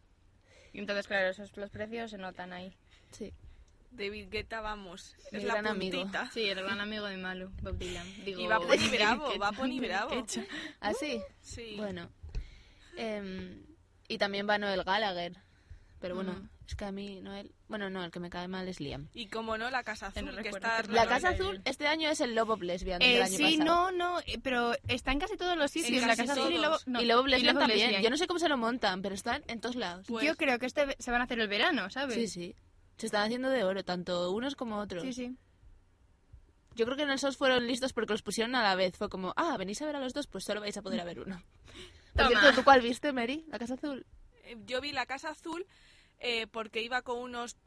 [0.73, 2.75] Y entonces, claro, esos, los precios se notan ahí.
[3.13, 3.33] Sí.
[3.93, 5.99] David Guetta, vamos, Mi es la gran amigo.
[5.99, 6.29] puntita.
[6.33, 8.25] Sí, el gran amigo de Malu, Bob Dylan.
[8.25, 10.27] Digo, Y va Pony Bravo, va Pony Bravo.
[10.81, 11.23] ¿Ah, sí?
[11.41, 11.75] Sí.
[11.77, 12.11] Bueno.
[12.97, 13.63] Em,
[14.09, 15.37] y también va Noel Gallagher.
[16.05, 16.49] Pero bueno, Mm.
[16.69, 17.51] es que a mí Noel...
[17.67, 19.09] Bueno, no, el que me cae mal es Liam.
[19.15, 20.93] Y como no, la Casa no Azul, que recuerdo está...
[20.93, 21.63] La No, Casa no, Azul no.
[21.65, 23.65] este año es el Love of Lesbian Eh, del año sí, pasado.
[23.65, 26.03] no, no, eh, pero está en casi todos los sitios.
[26.03, 27.87] En la Casa Azul y Lobo, no, y Love of Lesbian Love of también.
[27.87, 28.03] Lesbian.
[28.03, 30.07] Yo no sé cómo se lo montan, pero están en todos lados.
[30.07, 32.17] Pues- Yo creo que este se van a hacer el verano, ¿sabes?
[32.17, 32.55] Sí, sí.
[32.99, 35.03] Se están haciendo de oro, tanto unos como otros.
[35.05, 35.35] Sí, sí.
[36.75, 38.97] Yo creo que en el SOS fueron listos porque los pusieron a la vez.
[38.99, 41.05] Fue como, ah, venís a ver a los dos, pues solo vais a poder a
[41.05, 41.43] ver uno.
[42.15, 42.41] Por Toma.
[42.41, 43.45] cierto, ¿tú cuál viste, Mary?
[43.49, 44.05] ¿La Casa Azul?
[44.45, 45.67] Eh, Yo vi la Casa Azul
[46.27, 47.59] eh, porque iba con unos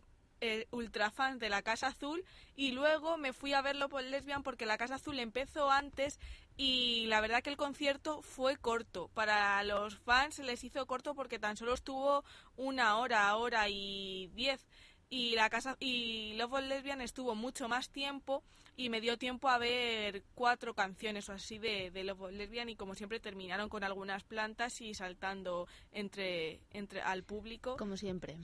[0.42, 4.66] eh, ultrafans de la Casa Azul y luego me fui a verlo por Lesbian porque
[4.66, 6.20] la Casa Azul empezó antes
[6.58, 9.12] y la verdad que el concierto fue corto.
[9.14, 12.24] Para los fans les hizo corto porque tan solo estuvo
[12.56, 14.66] una hora, hora y diez.
[15.08, 18.44] Y la casa y Love of Lesbian estuvo mucho más tiempo
[18.80, 22.70] y me dio tiempo a ver cuatro canciones o así de, de Love of Lesbian
[22.70, 28.38] y como siempre terminaron con algunas plantas y saltando entre, entre al público Como siempre.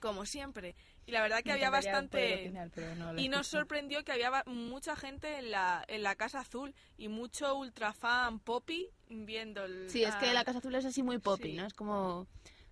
[0.00, 0.74] como siempre.
[1.06, 2.34] Y la verdad que Me había bastante...
[2.34, 3.58] opinar, pero no lo Y nos escucho.
[3.60, 8.40] sorprendió que había mucha gente en la, en la Casa Azul y mucho ultra fan
[8.40, 9.88] poppy viendo el...
[9.88, 11.56] Sí, es que la Casa Azul es así muy poppy, Sí.
[11.58, 11.64] ¿no?
[11.64, 12.26] Es como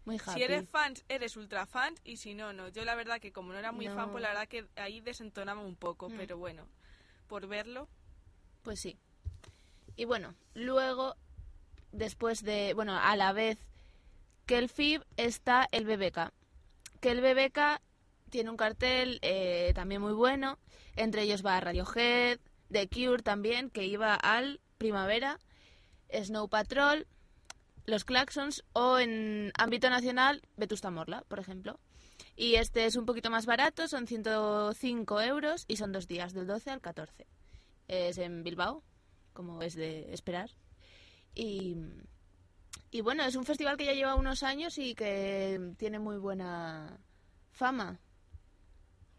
[0.05, 0.33] muy happy.
[0.33, 2.67] Si eres fan, eres ultra fan y si no, no.
[2.71, 3.95] Yo la verdad que como no era muy No.
[3.95, 6.17] fan, pues la verdad que ahí desentonaba un poco, Mm.
[6.17, 6.67] pero bueno,
[7.27, 7.89] por verlo.
[8.63, 8.99] Pues sí.
[9.97, 11.17] Y bueno, luego,
[11.93, 13.59] después de, bueno, a la vez
[14.47, 16.33] que el FIB está el BBK.
[17.01, 17.81] Que el BBK
[18.31, 20.59] tiene un cartel eh, también muy bueno.
[20.97, 22.39] Entre ellos va Radiohead,
[22.71, 25.39] The Cure también, que iba al Primavera,
[26.13, 27.07] Snow Patrol,
[27.87, 31.79] Los Claxons o en ámbito nacional Vetusta Morla, por ejemplo.
[32.37, 36.47] Y este es un poquito más barato, son 105 euros y son dos días, del
[36.47, 37.27] 12 al 14
[37.89, 38.83] es en Bilbao,
[39.33, 40.51] como es de esperar.
[41.35, 41.77] Y,
[42.91, 46.99] y bueno, es un festival que ya lleva unos años y que tiene muy buena
[47.51, 47.99] fama.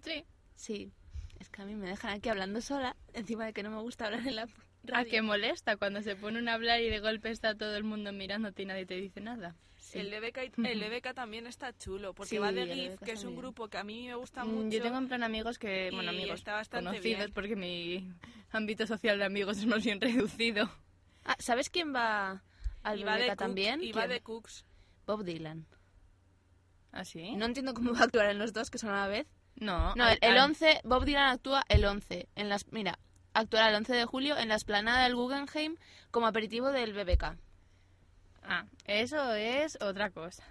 [0.02, 0.26] Sí.
[0.56, 0.92] Sí,
[1.40, 4.06] es que a mí me dejan aquí hablando sola, encima de que no me gusta
[4.06, 4.48] hablar en la
[4.94, 8.14] ¿A qué molesta cuando se ponen a hablar y de golpe está todo el mundo
[8.14, 9.56] mirándote y nadie te dice nada?
[9.94, 13.42] El EBK también está chulo, porque Sí, va de GIF, que es un bien.
[13.42, 14.78] grupo que a mí me gusta Mm, mucho.
[14.78, 17.34] Yo tengo en plan amigos que, bueno, amigos está bastante conocidos, bien.
[17.34, 18.12] porque mi
[18.52, 20.70] ámbito social de amigos es más bien reducido.
[21.24, 22.42] Ah, ¿Sabes quién va
[22.84, 23.84] al de BBK también?
[23.84, 24.66] Y de Cooks.
[25.06, 25.66] Bob Dylan.
[26.92, 27.36] ¿Ah, sí?
[27.36, 29.28] No entiendo cómo va a actuar en los dos, que son a la vez.
[29.56, 32.28] No, No, al- el al- 11, Bob Dylan actúa el 11.
[32.36, 33.00] En las, mira,
[33.34, 35.76] actuará el 11 de julio en la esplanada del Guggenheim
[36.12, 37.38] como aperitivo del BBK.
[38.48, 40.44] Ah, eso es otra cosa.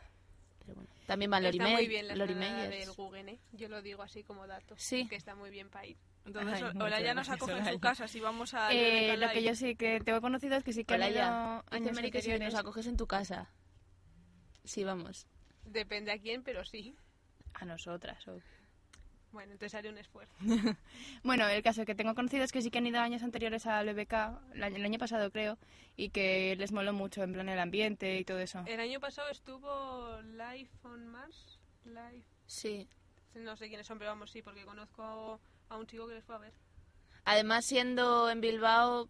[0.61, 2.87] Pero bueno, también va Lori, está May- muy bien la Lori esplanada Meyers.
[2.87, 3.39] del Guggen, ¿eh?
[3.53, 4.75] Yo lo digo así como dato.
[4.79, 5.07] Sí.
[5.09, 5.97] Que está muy bien para ir.
[6.27, 7.81] Entonces, Ay, muchas Olaya nos gracias, acoge en su Olaya.
[7.81, 10.85] casa si vamos a Eh, lo que yo sí que tengo conocido es que sí
[10.85, 11.63] que han Hola, ido ya.
[11.71, 13.51] Dice años Mary que si nos acoges en tu casa.
[14.65, 15.27] Sí, vamos.
[15.65, 16.97] Depende a quién, pero sí.
[17.53, 18.27] A nosotras.
[18.29, 18.41] o-
[19.35, 20.33] Bueno, entonces haré un esfuerzo.
[21.25, 23.93] Bueno, el caso que tengo conocido es que sí que han ido años anteriores al
[23.93, 24.13] BBK,
[24.55, 25.59] el año, el año pasado creo,
[25.97, 28.63] y que les moló mucho en plan el ambiente y todo eso.
[28.67, 31.59] El año pasado estuvo Life on Mars.
[31.85, 32.29] Life.
[32.47, 32.89] Sí.
[33.35, 36.37] No sé quiénes son, pero vamos, sí, porque conozco a un chico que les fue
[36.37, 36.53] a ver.
[37.25, 39.09] Además, siendo en Bilbao,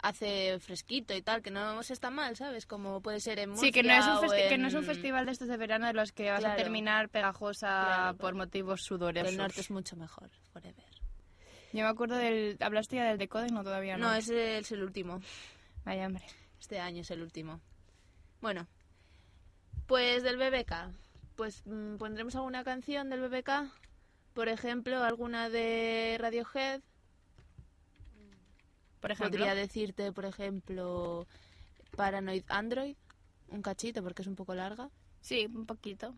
[0.00, 2.66] hace fresquito y tal, que no se está mal, ¿sabes?
[2.66, 4.84] Como puede ser en Sí, que no, es un Murcia festi- que no es un
[4.84, 8.82] festival de estos de verano de los que vas a terminar pegajosa Claro, por motivos
[8.82, 9.28] sudorosos.
[9.30, 10.84] El norte es mucho mejor, forever.
[11.72, 12.56] Yo me acuerdo del...
[12.60, 13.50] ¿Hablaste ya del Decodec?
[13.50, 14.08] No, todavía no.
[14.08, 15.20] No, ese es el último.
[15.84, 16.24] Vaya, hombre.
[16.60, 17.60] Este año es el último.
[18.40, 18.66] Bueno,
[19.86, 20.92] pues del BBK.
[21.36, 23.70] Pues mm, pondremos alguna canción del BBK.
[24.34, 26.80] Por ejemplo, alguna de Radiohead.
[29.00, 29.38] Por ejemplo.
[29.38, 31.26] Podría decirte, por ejemplo,
[31.96, 32.96] Paranoid Android.
[33.48, 34.90] Un cachito porque es un poco larga.
[35.20, 36.14] Sí, un poquito.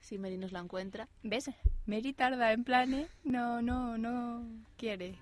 [0.00, 1.08] Si Mary nos la encuentra.
[1.22, 1.50] ¿Ves?
[1.86, 3.08] Mary tarda en plan, ¿eh?
[3.24, 4.44] No, no, no
[4.76, 5.18] quiere.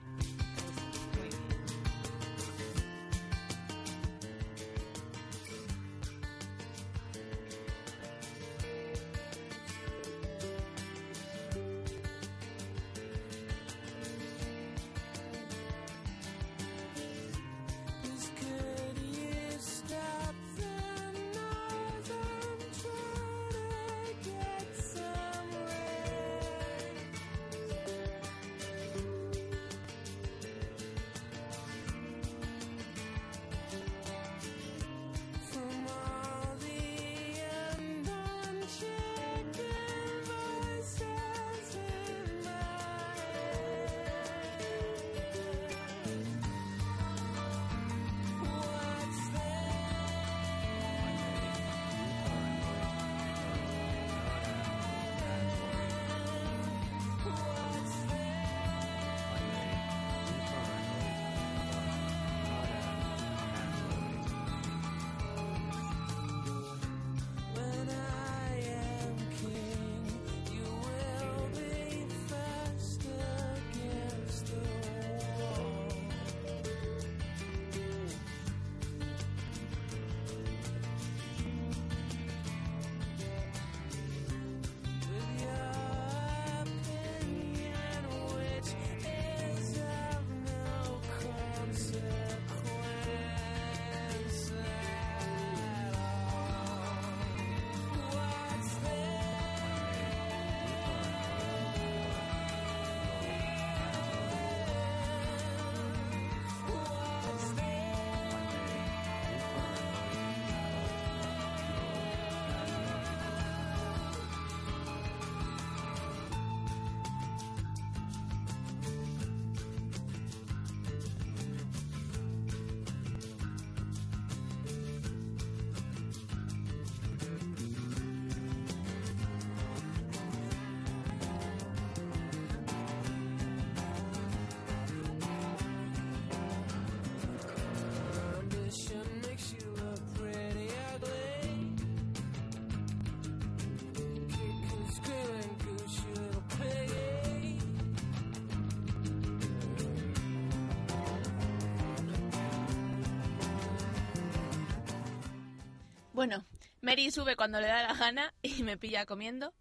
[156.18, 156.44] Bueno,
[156.80, 159.54] Mary sube cuando le da la gana y me pilla comiendo.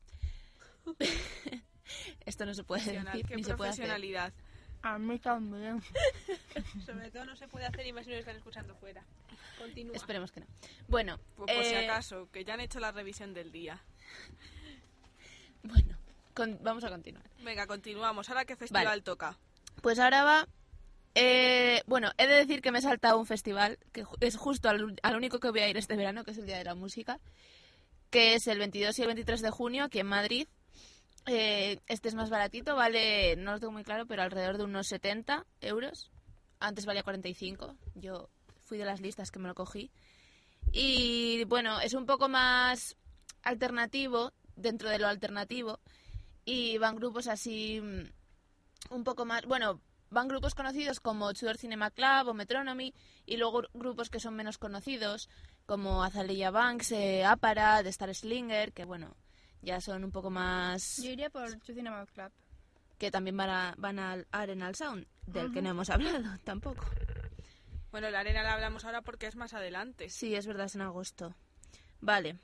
[2.25, 4.33] Esto no se puede decir qué ni se puede hacer.
[4.81, 5.83] A mí también.
[6.83, 9.03] Sobre todo no se puede hacer y más si están escuchando fuera.
[9.59, 9.95] Continúa.
[9.95, 10.47] Esperemos que no.
[10.87, 13.79] Bueno, Pues por si eh, acaso, que ya han hecho la revisión del día.
[15.61, 15.95] bueno
[16.33, 17.29] con- vamos a continuar.
[17.43, 18.29] Venga, continuamos.
[18.29, 19.01] Ahora qué festival Vale.
[19.03, 19.37] toca.
[19.83, 20.47] Pues ahora va.
[21.15, 24.99] Eh, bueno, he de decir que me he saltado un festival que es justo al,
[25.01, 27.19] al único que voy a ir este verano, que es el Día de la Música,
[28.09, 30.47] que es el 22 y el 23 de junio aquí en Madrid.
[31.27, 34.87] Eh, este es más baratito, vale, no lo tengo muy claro, pero alrededor de unos
[34.87, 36.09] 70 euros.
[36.59, 37.75] Antes valía 45.
[37.95, 38.29] Yo
[38.61, 39.91] fui de las listas que me lo cogí.
[40.71, 42.95] Y bueno, es un poco más
[43.43, 45.79] alternativo, dentro de lo alternativo.
[46.45, 51.91] Y van grupos así mm, un poco más, bueno, van grupos conocidos como Tudor Cinema
[51.91, 52.93] Club o Metronomy
[53.25, 55.29] y luego gru- grupos que son menos conocidos
[55.65, 59.15] como Azalea Banks, eh, Apara, The Star Slinger, que bueno,
[59.61, 62.31] ya son un poco más Yo iría por Two Cinema Club.
[62.97, 66.85] que también van, a- van al Arenal Sound, del que no hemos hablado tampoco.
[67.91, 70.09] Bueno, la arena la hablamos ahora porque es más adelante.
[70.09, 71.33] Sí, es verdad, es en agosto.
[72.01, 72.37] Vale,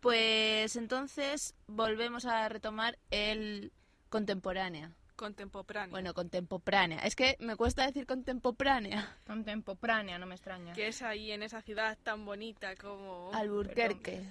[0.00, 3.72] pues entonces volvemos a retomar el
[4.08, 4.92] contemporánea.
[5.20, 5.90] Contemporáneo.
[5.90, 7.00] Bueno, contemporánea.
[7.00, 9.18] Es que me cuesta decir contemporánea.
[9.26, 10.72] Contemporánea, no me extraña.
[10.72, 13.30] Que es ahí en esa ciudad tan bonita como...
[13.34, 14.22] Alburquerque.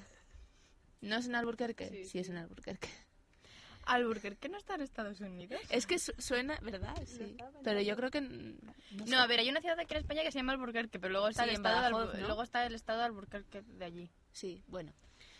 [1.02, 1.90] ¿No es en Alburquerque?
[1.90, 2.90] Sí, Sí, es en Alburquerque.
[3.86, 5.62] Albuquerque no está en Estados Unidos.
[5.70, 6.96] Es que su- suena, ¿verdad?
[7.06, 7.38] Sí.
[7.64, 8.22] Pero yo creo que...
[8.22, 8.74] No,
[9.06, 9.06] sé.
[9.06, 11.28] No, a ver, hay una ciudad aquí en España que se llama Albuquerque, pero luego
[11.28, 14.12] está, Sí, el, en estado luego está el estado de Albuquerque de allí.
[14.32, 14.92] Sí, bueno.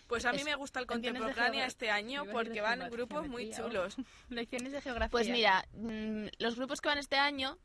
[0.10, 3.95] Pues a mí Es- me gusta el contemporánea este año porque van grupos muy chulos.
[4.30, 5.12] Lecciones de geografía.
[5.12, 7.57] Pues mira, mm, los grupos que van este año,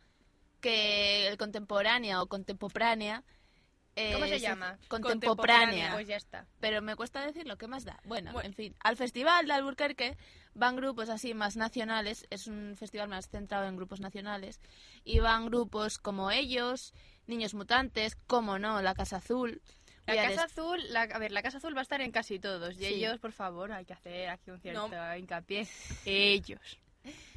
[0.60, 3.24] que el contemporánea o contemporánea...
[3.96, 4.78] eh, ¿Cómo se llama?
[4.88, 5.92] Contemporánea.
[5.92, 6.46] Pues ya está.
[6.60, 7.98] Pero me cuesta decirlo, ¿qué más da?
[8.04, 8.46] Bueno, Bueno.
[8.48, 8.74] en fin.
[8.80, 10.16] Al festival de Albuquerque
[10.52, 14.60] van grupos así más nacionales, es un festival más centrado en grupos nacionales,
[15.04, 16.92] y van grupos como ellos,
[17.26, 19.62] Niños Mutantes, como no, La Casa Azul.
[20.06, 22.74] La Casa Azul, la, a ver, la Casa Azul va a estar en casi todos.
[22.74, 22.84] Y Sí.
[22.86, 25.16] ellos, por favor, hay que hacer aquí un cierto No.
[25.16, 25.66] hincapié.
[26.04, 26.78] Ellos.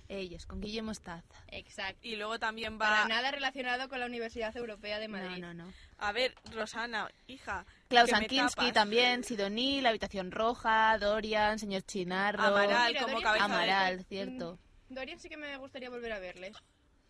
[0.09, 1.43] Ellos, con Guillermo Mostaza.
[1.49, 1.99] Exacto.
[2.01, 3.07] Y luego también Para va...
[3.09, 5.41] nada relacionado con la Universidad Europea de No, Madrid.
[5.41, 5.74] no, no.
[5.97, 7.65] A ver, Rosana, hija.
[7.89, 12.41] Klaus Ankinski también, Sidoní, La Habitación Roja, Dorian, Señor Chinarro.
[12.41, 14.59] Amaral, Mira, como Dorian cabeza de- Amaral, cierto.
[14.89, 16.55] Mm, Dorian sí que me gustaría volver a verles.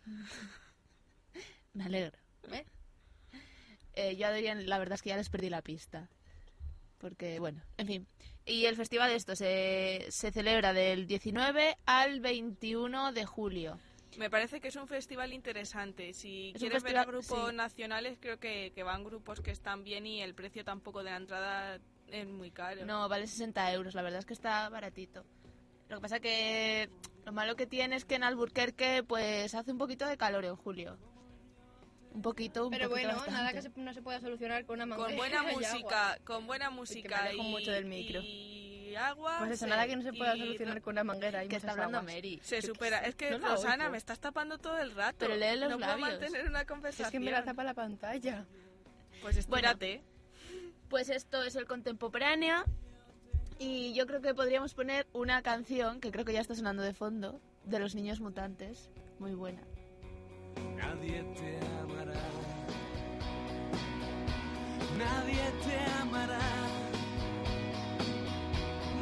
[1.74, 2.18] Me alegro.
[2.52, 2.64] ¿Eh?
[3.98, 6.08] Eh, yo a Dorian, la verdad es que ya les perdí la pista.
[6.98, 8.06] Porque, bueno, en fin.
[8.46, 13.80] Y el festival de esto se, se celebra del 19 al 21 de julio.
[14.16, 16.12] Me parece que es un festival interesante.
[16.12, 17.56] Si Es quieres ver a grupos sí.
[17.56, 21.16] nacionales, creo que, que van grupos que están bien y el precio tampoco de la
[21.16, 22.86] entrada es muy caro.
[22.86, 23.94] No, vale 60 euros.
[23.94, 25.24] La verdad es que está baratito.
[25.88, 26.88] Lo que pasa que
[27.24, 30.54] lo malo que tiene es que en Albuquerque pues hace un poquito de calor en
[30.54, 30.96] julio.
[32.14, 33.40] Un poquito, un Pero poquito bueno, bastante.
[33.40, 35.72] nada que se- no se pueda solucionar con una Con manguera buena y agua.
[35.72, 38.20] música, con buena música y, mucho del micro.
[38.22, 39.36] y agua.
[39.38, 41.98] Pues eso, se- nada que no se pueda solucionar con una manguera que está hablando
[41.98, 42.14] aguas.
[42.14, 42.40] Mary.
[42.42, 42.98] Se supera.
[43.00, 43.92] Es que, No Rosana, oigo.
[43.92, 45.18] me estás tapando todo el rato.
[45.20, 45.98] Pero lee los no labios.
[46.08, 47.06] puedo mantener una conversación.
[47.06, 48.46] es que me la tapa la pantalla.
[49.22, 50.02] Pues estírate.
[50.88, 52.64] Pues esto es el contemporánea
[53.58, 56.94] y yo creo que podríamos poner una canción que creo que ya está sonando de
[56.94, 59.60] fondo de los niños mutantes, muy buena.
[60.76, 62.20] Nadie te amará.
[64.98, 66.48] Nadie te amará.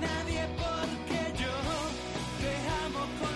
[0.00, 1.54] Nadie porque yo
[2.40, 2.52] te
[2.84, 3.35] amo con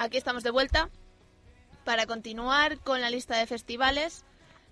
[0.00, 0.88] aquí estamos de vuelta.
[1.84, 4.24] Para continuar con la lista de festivales,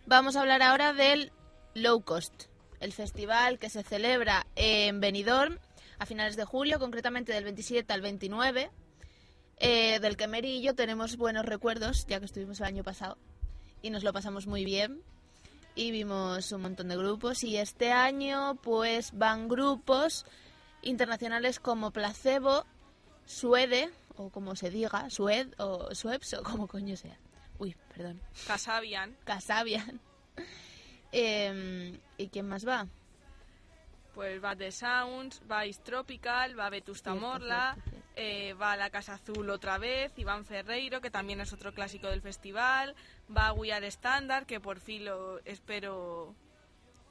[0.07, 1.33] vamos a hablar ahora del
[1.75, 2.45] Low Cost,
[2.81, 5.59] el festival que se celebra en Benidorm
[5.99, 8.71] a finales de julio, concretamente del 27 al 29,
[9.59, 13.19] eh, del que Mary y yo tenemos buenos recuerdos, ya que estuvimos el año pasado
[13.83, 15.03] y nos lo pasamos muy bien
[15.75, 20.25] y vimos un montón de grupos y este año pues van grupos
[20.81, 22.65] internacionales como Placebo,
[23.27, 27.19] Suede, o como se diga, Sued o Sueps o como coño sea.
[27.59, 28.21] Uy, perdón.
[28.47, 29.17] Casabian.
[29.25, 30.01] Casabian.
[31.11, 32.87] Em, ¿Y quién más va?
[34.13, 37.79] Pues va The Sounds, va Is Tropical, va Vetusta Morla,
[38.15, 42.21] eh, va La Casa Azul otra vez, Iván Ferreiro, que también es otro clásico del
[42.21, 42.95] festival,
[43.35, 46.35] va We Are Standard, que por fin lo espero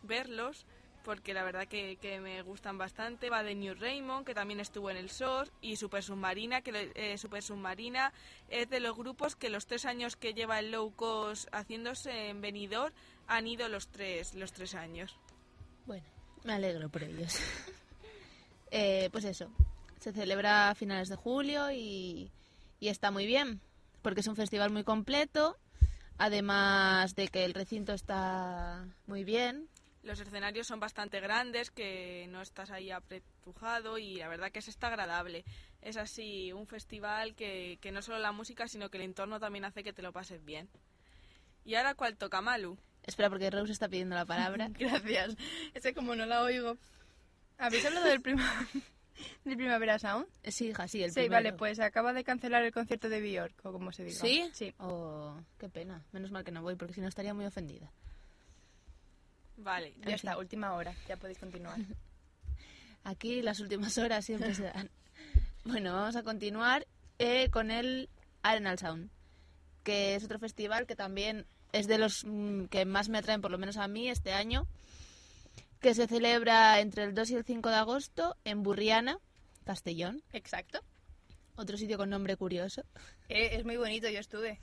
[0.04, 0.68] verlos,
[1.08, 3.30] porque la verdad que, que me gustan bastante.
[3.30, 7.18] Va de New Raymond, que también estuvo en el SOR, y Super Submarina, que eh,
[7.18, 8.12] Super Submarina
[8.50, 12.42] es de los grupos que los tres años que lleva el low cost haciéndose en
[12.42, 12.94] Benidorm
[13.26, 15.16] han ido los tres, los tres años.
[15.86, 16.04] Bueno,
[16.44, 17.40] me alegro por ellos.
[18.70, 19.50] Eh, pues eso,
[19.98, 22.30] se celebra a finales de julio y
[22.82, 23.62] está muy bien,
[24.02, 25.56] porque es un festival muy completo,
[26.18, 29.70] además de que el recinto está muy bien.
[30.04, 34.70] Los escenarios son bastante grandes, que no estás ahí apretujado y la verdad que se
[34.70, 35.44] está agradable.
[35.82, 39.66] Es así un festival que, que no solo la música, sino que el entorno también
[39.66, 40.70] hace que te lo pases bien.
[41.66, 42.78] ¿Y ahora cuál toca, Malu?
[43.04, 44.70] Espera, porque Rose está pidiendo la palabra.
[44.72, 45.36] Gracias.
[45.74, 46.78] Es que como no la oigo.
[47.58, 48.68] ¿Habéis hablado del, prima...
[49.44, 50.28] del Primavera Sound?
[50.44, 51.34] Sí, hija, sí, el sí, primero.
[51.34, 54.20] vale, pues acaba de cancelar el concierto de Bjork, o como se diga.
[54.20, 54.50] ¿Sí?
[54.54, 54.74] Sí.
[54.78, 56.06] Oh, qué pena.
[56.12, 57.92] Menos mal que no voy, porque si no estaría muy ofendida.
[59.58, 59.94] Vale.
[60.06, 60.94] Ya está, última hora.
[61.08, 61.78] Ya podéis continuar.
[63.04, 64.90] Aquí las últimas horas siempre se dan.
[65.64, 66.88] Bueno, vamos a continuar
[67.20, 68.10] eh, con el
[68.44, 69.10] Arenal Sound,
[69.84, 73.52] que es otro festival que también es de los mm, que más me atraen, por
[73.52, 74.68] lo menos a mí, este año,
[75.80, 79.20] que se celebra entre el 2 y el 5 de agosto en Burriana,
[79.66, 80.80] Castellón, Exacto.
[81.56, 82.84] otro sitio con nombre curioso.
[83.30, 84.60] Eh, es muy bonito, yo estuve.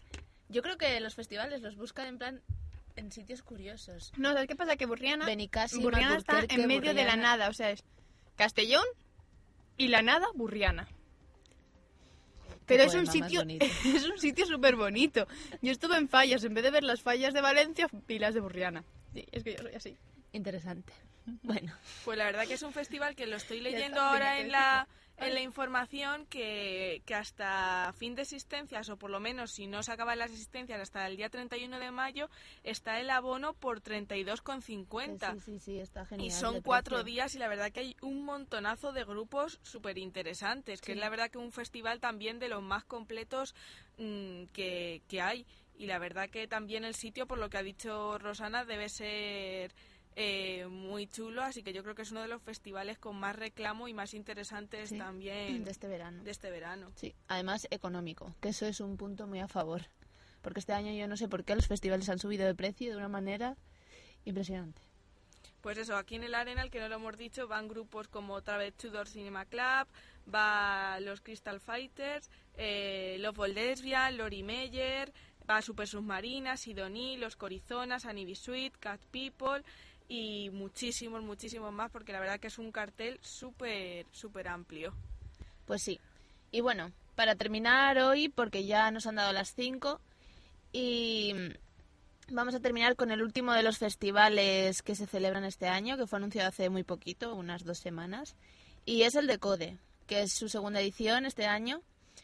[0.48, 2.42] Yo creo que los festivales los buscan en plan
[2.96, 4.12] en sitios curiosos.
[4.16, 4.76] No, ¿sabes qué pasa?
[4.76, 5.66] Que Burriana, está
[6.48, 7.48] en medio de la nada.
[7.48, 7.84] O sea, es
[8.36, 8.84] Castellón
[9.76, 10.88] y la nada, Burriana.
[12.66, 13.42] Pero es un sitio
[13.84, 15.26] es un sitio súper bonito.
[15.60, 18.40] Yo estuve en fallas, en vez de ver las fallas de Valencia, vi las de
[18.40, 18.84] Burriana.
[19.12, 19.96] Sí, es que yo soy así.
[20.34, 20.92] Interesante.
[21.42, 21.72] Bueno,
[22.04, 24.86] Pues la verdad que es un festival que lo estoy leyendo está, ahora en la,
[25.16, 29.82] en la información que, que hasta fin de existencias, o por lo menos si no
[29.82, 32.28] se acaban las existencias hasta el día 31 de mayo,
[32.62, 35.34] está el abono por 32,50.
[35.34, 36.26] sí, sí, sí, está genial.
[36.28, 37.04] Y son cuatro precio.
[37.04, 40.92] días y la verdad que hay un montonazo de grupos súper interesantes, que Sí.
[40.92, 43.54] es la verdad que un festival también de los más completos
[43.96, 45.46] mm, que, que hay.
[45.76, 49.72] Y la verdad que también el sitio, por lo que ha dicho Rosana, debe ser
[50.16, 53.34] eh, muy chulo, así que yo creo que es uno de los festivales con más
[53.36, 56.22] reclamo y más interesantes Sí, también de este verano.
[56.22, 56.92] de este verano.
[56.96, 59.82] Sí, además económico, que eso es un punto muy a favor.
[60.42, 62.96] Porque este año yo no sé por qué los festivales han subido de precio de
[62.98, 63.56] una manera
[64.24, 64.82] impresionante.
[65.62, 68.58] Pues eso, aquí en el Arenal, que no lo hemos dicho, van grupos como otra
[68.58, 69.88] vez Tudor Cinema Club,
[70.32, 75.10] va los Crystal Fighters, eh, Love All Lesbian, Lori Meyer,
[75.48, 79.62] va Super Submarina, Sidoní, Los Corizonas, Anibisuit, Cat People
[80.08, 84.94] y muchísimos, muchísimos más, porque la verdad que es un cartel súper, súper amplio.
[85.66, 86.00] Pues sí.
[86.50, 90.00] Y bueno, para terminar hoy, porque ya nos han dado las 5,
[90.72, 91.34] y
[92.30, 96.06] vamos a terminar con el último de los festivales que se celebran este año, que
[96.06, 98.36] fue anunciado hace muy poquito, unas dos semanas,
[98.84, 101.82] y es el de Code, que es su segunda edición este año.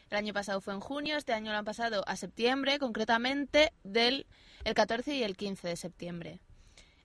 [0.09, 4.27] El año pasado fue en junio, este año lo han pasado a septiembre, concretamente del
[4.63, 6.39] el 14 y el 15 de septiembre.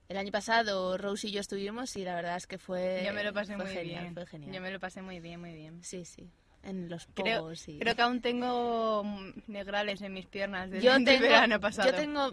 [0.09, 3.23] El año pasado Rose y yo estuvimos y la verdad es que fue Yo me
[3.23, 4.13] lo pasé fue muy genial, bien.
[4.13, 4.53] fue genial.
[4.53, 5.83] Yo me lo pasé muy bien, muy bien.
[5.83, 6.29] Sí, sí.
[6.63, 7.79] En los Creo, pogos y...
[7.79, 9.03] creo que aún tengo
[9.47, 11.89] negrales en mis piernas del, yo tengo, verano pasado.
[11.89, 12.31] yo tengo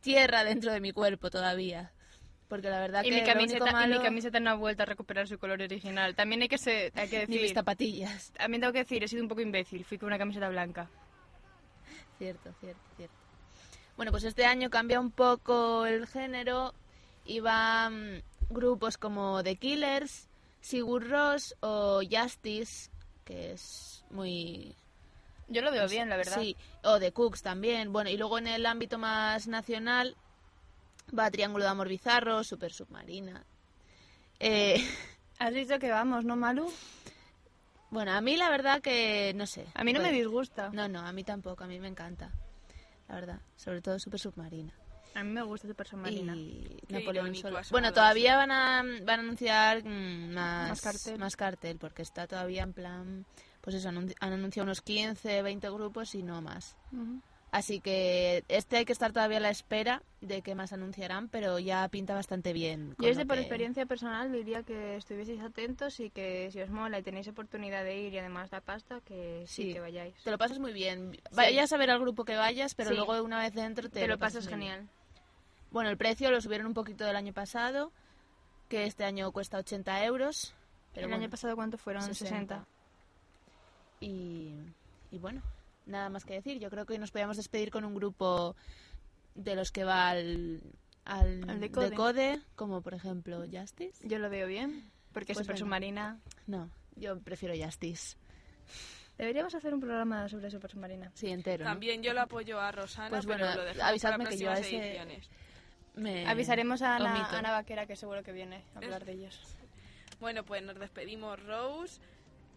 [0.00, 1.92] tierra dentro de mi cuerpo todavía.
[2.48, 4.86] Porque la verdad y, que mi lo camiseta, y mi camiseta no ha vuelto a
[4.86, 6.14] recuperar su color original.
[6.14, 7.54] También hay que, ser, hay que ni mis decir...
[7.54, 8.30] zapatillas.
[8.32, 9.84] También tengo que decir, he sido un poco imbécil.
[9.86, 10.90] Fui con una camiseta blanca.
[12.18, 13.14] Cierto, cierto, cierto.
[13.96, 16.74] Bueno, pues este año cambia un poco el género
[17.24, 20.28] y van grupos como The Killers,
[20.60, 22.90] Sigur Rós o Justice,
[23.24, 24.74] que es muy...
[25.48, 26.38] Yo lo veo bien, la verdad.
[26.40, 27.92] Sí, o The Cooks también.
[27.92, 30.16] Bueno, y luego en el ámbito más nacional
[31.16, 33.44] va Triángulo de Amor Bizarro, Super Submarina.
[34.40, 34.76] Eh,
[35.38, 36.72] Has dicho que vamos, ¿no, Malu?
[37.90, 39.66] bueno, a mí la verdad que no sé.
[39.74, 40.70] A mí no me Pues- disgusta.
[40.72, 42.30] No, no, a mí tampoco, a mí me encanta.
[43.08, 44.72] La verdad, sobre todo Super Submarina.
[45.14, 46.34] A mí me gusta Super Submarina.
[46.36, 47.60] Y Napoleón Solo.
[47.70, 51.18] Bueno, todavía van a, van a anunciar mm, más, Más cartel.
[51.18, 53.26] más cartel, porque está todavía en plan.
[53.60, 56.76] Pues eso, anunci- han anunciado unos 15, 20 grupos y no más.
[57.52, 61.58] Así que este hay que estar todavía a la espera de qué más anunciarán, pero
[61.58, 62.94] ya pinta bastante bien.
[62.98, 66.98] Yo desde por que- experiencia personal diría que estuvieseis atentos y que si os mola
[66.98, 69.72] y tenéis oportunidad de ir y además da pasta, que sí, Sí.
[69.74, 70.14] que vayáis.
[70.24, 71.20] Te lo pasas muy bien.
[71.32, 72.96] Vayas a ver al grupo que vayas, pero Sí.
[72.96, 74.88] luego una vez dentro te, Te, lo pasas bien.
[75.72, 77.92] Bueno, el precio lo subieron un poquito del año pasado,
[78.68, 80.54] que este año cuesta 80 euros.
[80.94, 82.02] Pero ¿El bueno, año pasado cuánto fueron?
[82.02, 82.26] 60.
[82.28, 82.66] 60.
[84.00, 84.54] Y,
[85.10, 85.42] y bueno,
[85.86, 86.58] nada más que decir.
[86.58, 88.56] Yo creo que hoy nos podíamos despedir con un grupo
[89.34, 90.60] de los que va al,
[91.04, 91.90] al, Al Decode.
[91.90, 94.06] Decode, como por ejemplo Justice.
[94.06, 95.64] Yo lo veo bien, porque Pues Super venga.
[95.64, 96.20] Submarina...
[96.46, 98.16] No, yo prefiero Justice.
[99.18, 101.10] Deberíamos hacer un programa sobre Super Submarina.
[101.14, 101.64] Sí, entero.
[101.64, 101.70] ¿no?
[101.70, 104.58] También yo lo apoyo a Rosana, Pues pero bueno, lo avisadme para que yo a
[104.58, 105.30] ese- ediciones.
[105.94, 107.28] Me Avisaremos a Ana.
[107.30, 109.38] Ana Vaquera, que seguro que viene a hablar de ellos.
[110.20, 112.00] Bueno, pues nos despedimos Rose,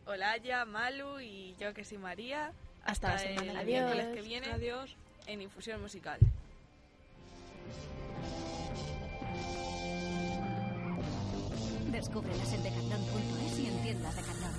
[0.06, 2.52] Olaya, Malu y yo que soy María.
[2.86, 4.16] Hasta la semana el que miércoles viene.
[4.16, 4.52] que viene.
[4.52, 4.96] Adiós.
[5.28, 6.20] En Infusión Musical.
[11.92, 14.52] Descúbrelas en decathlon.es y en tiendas Decathlon.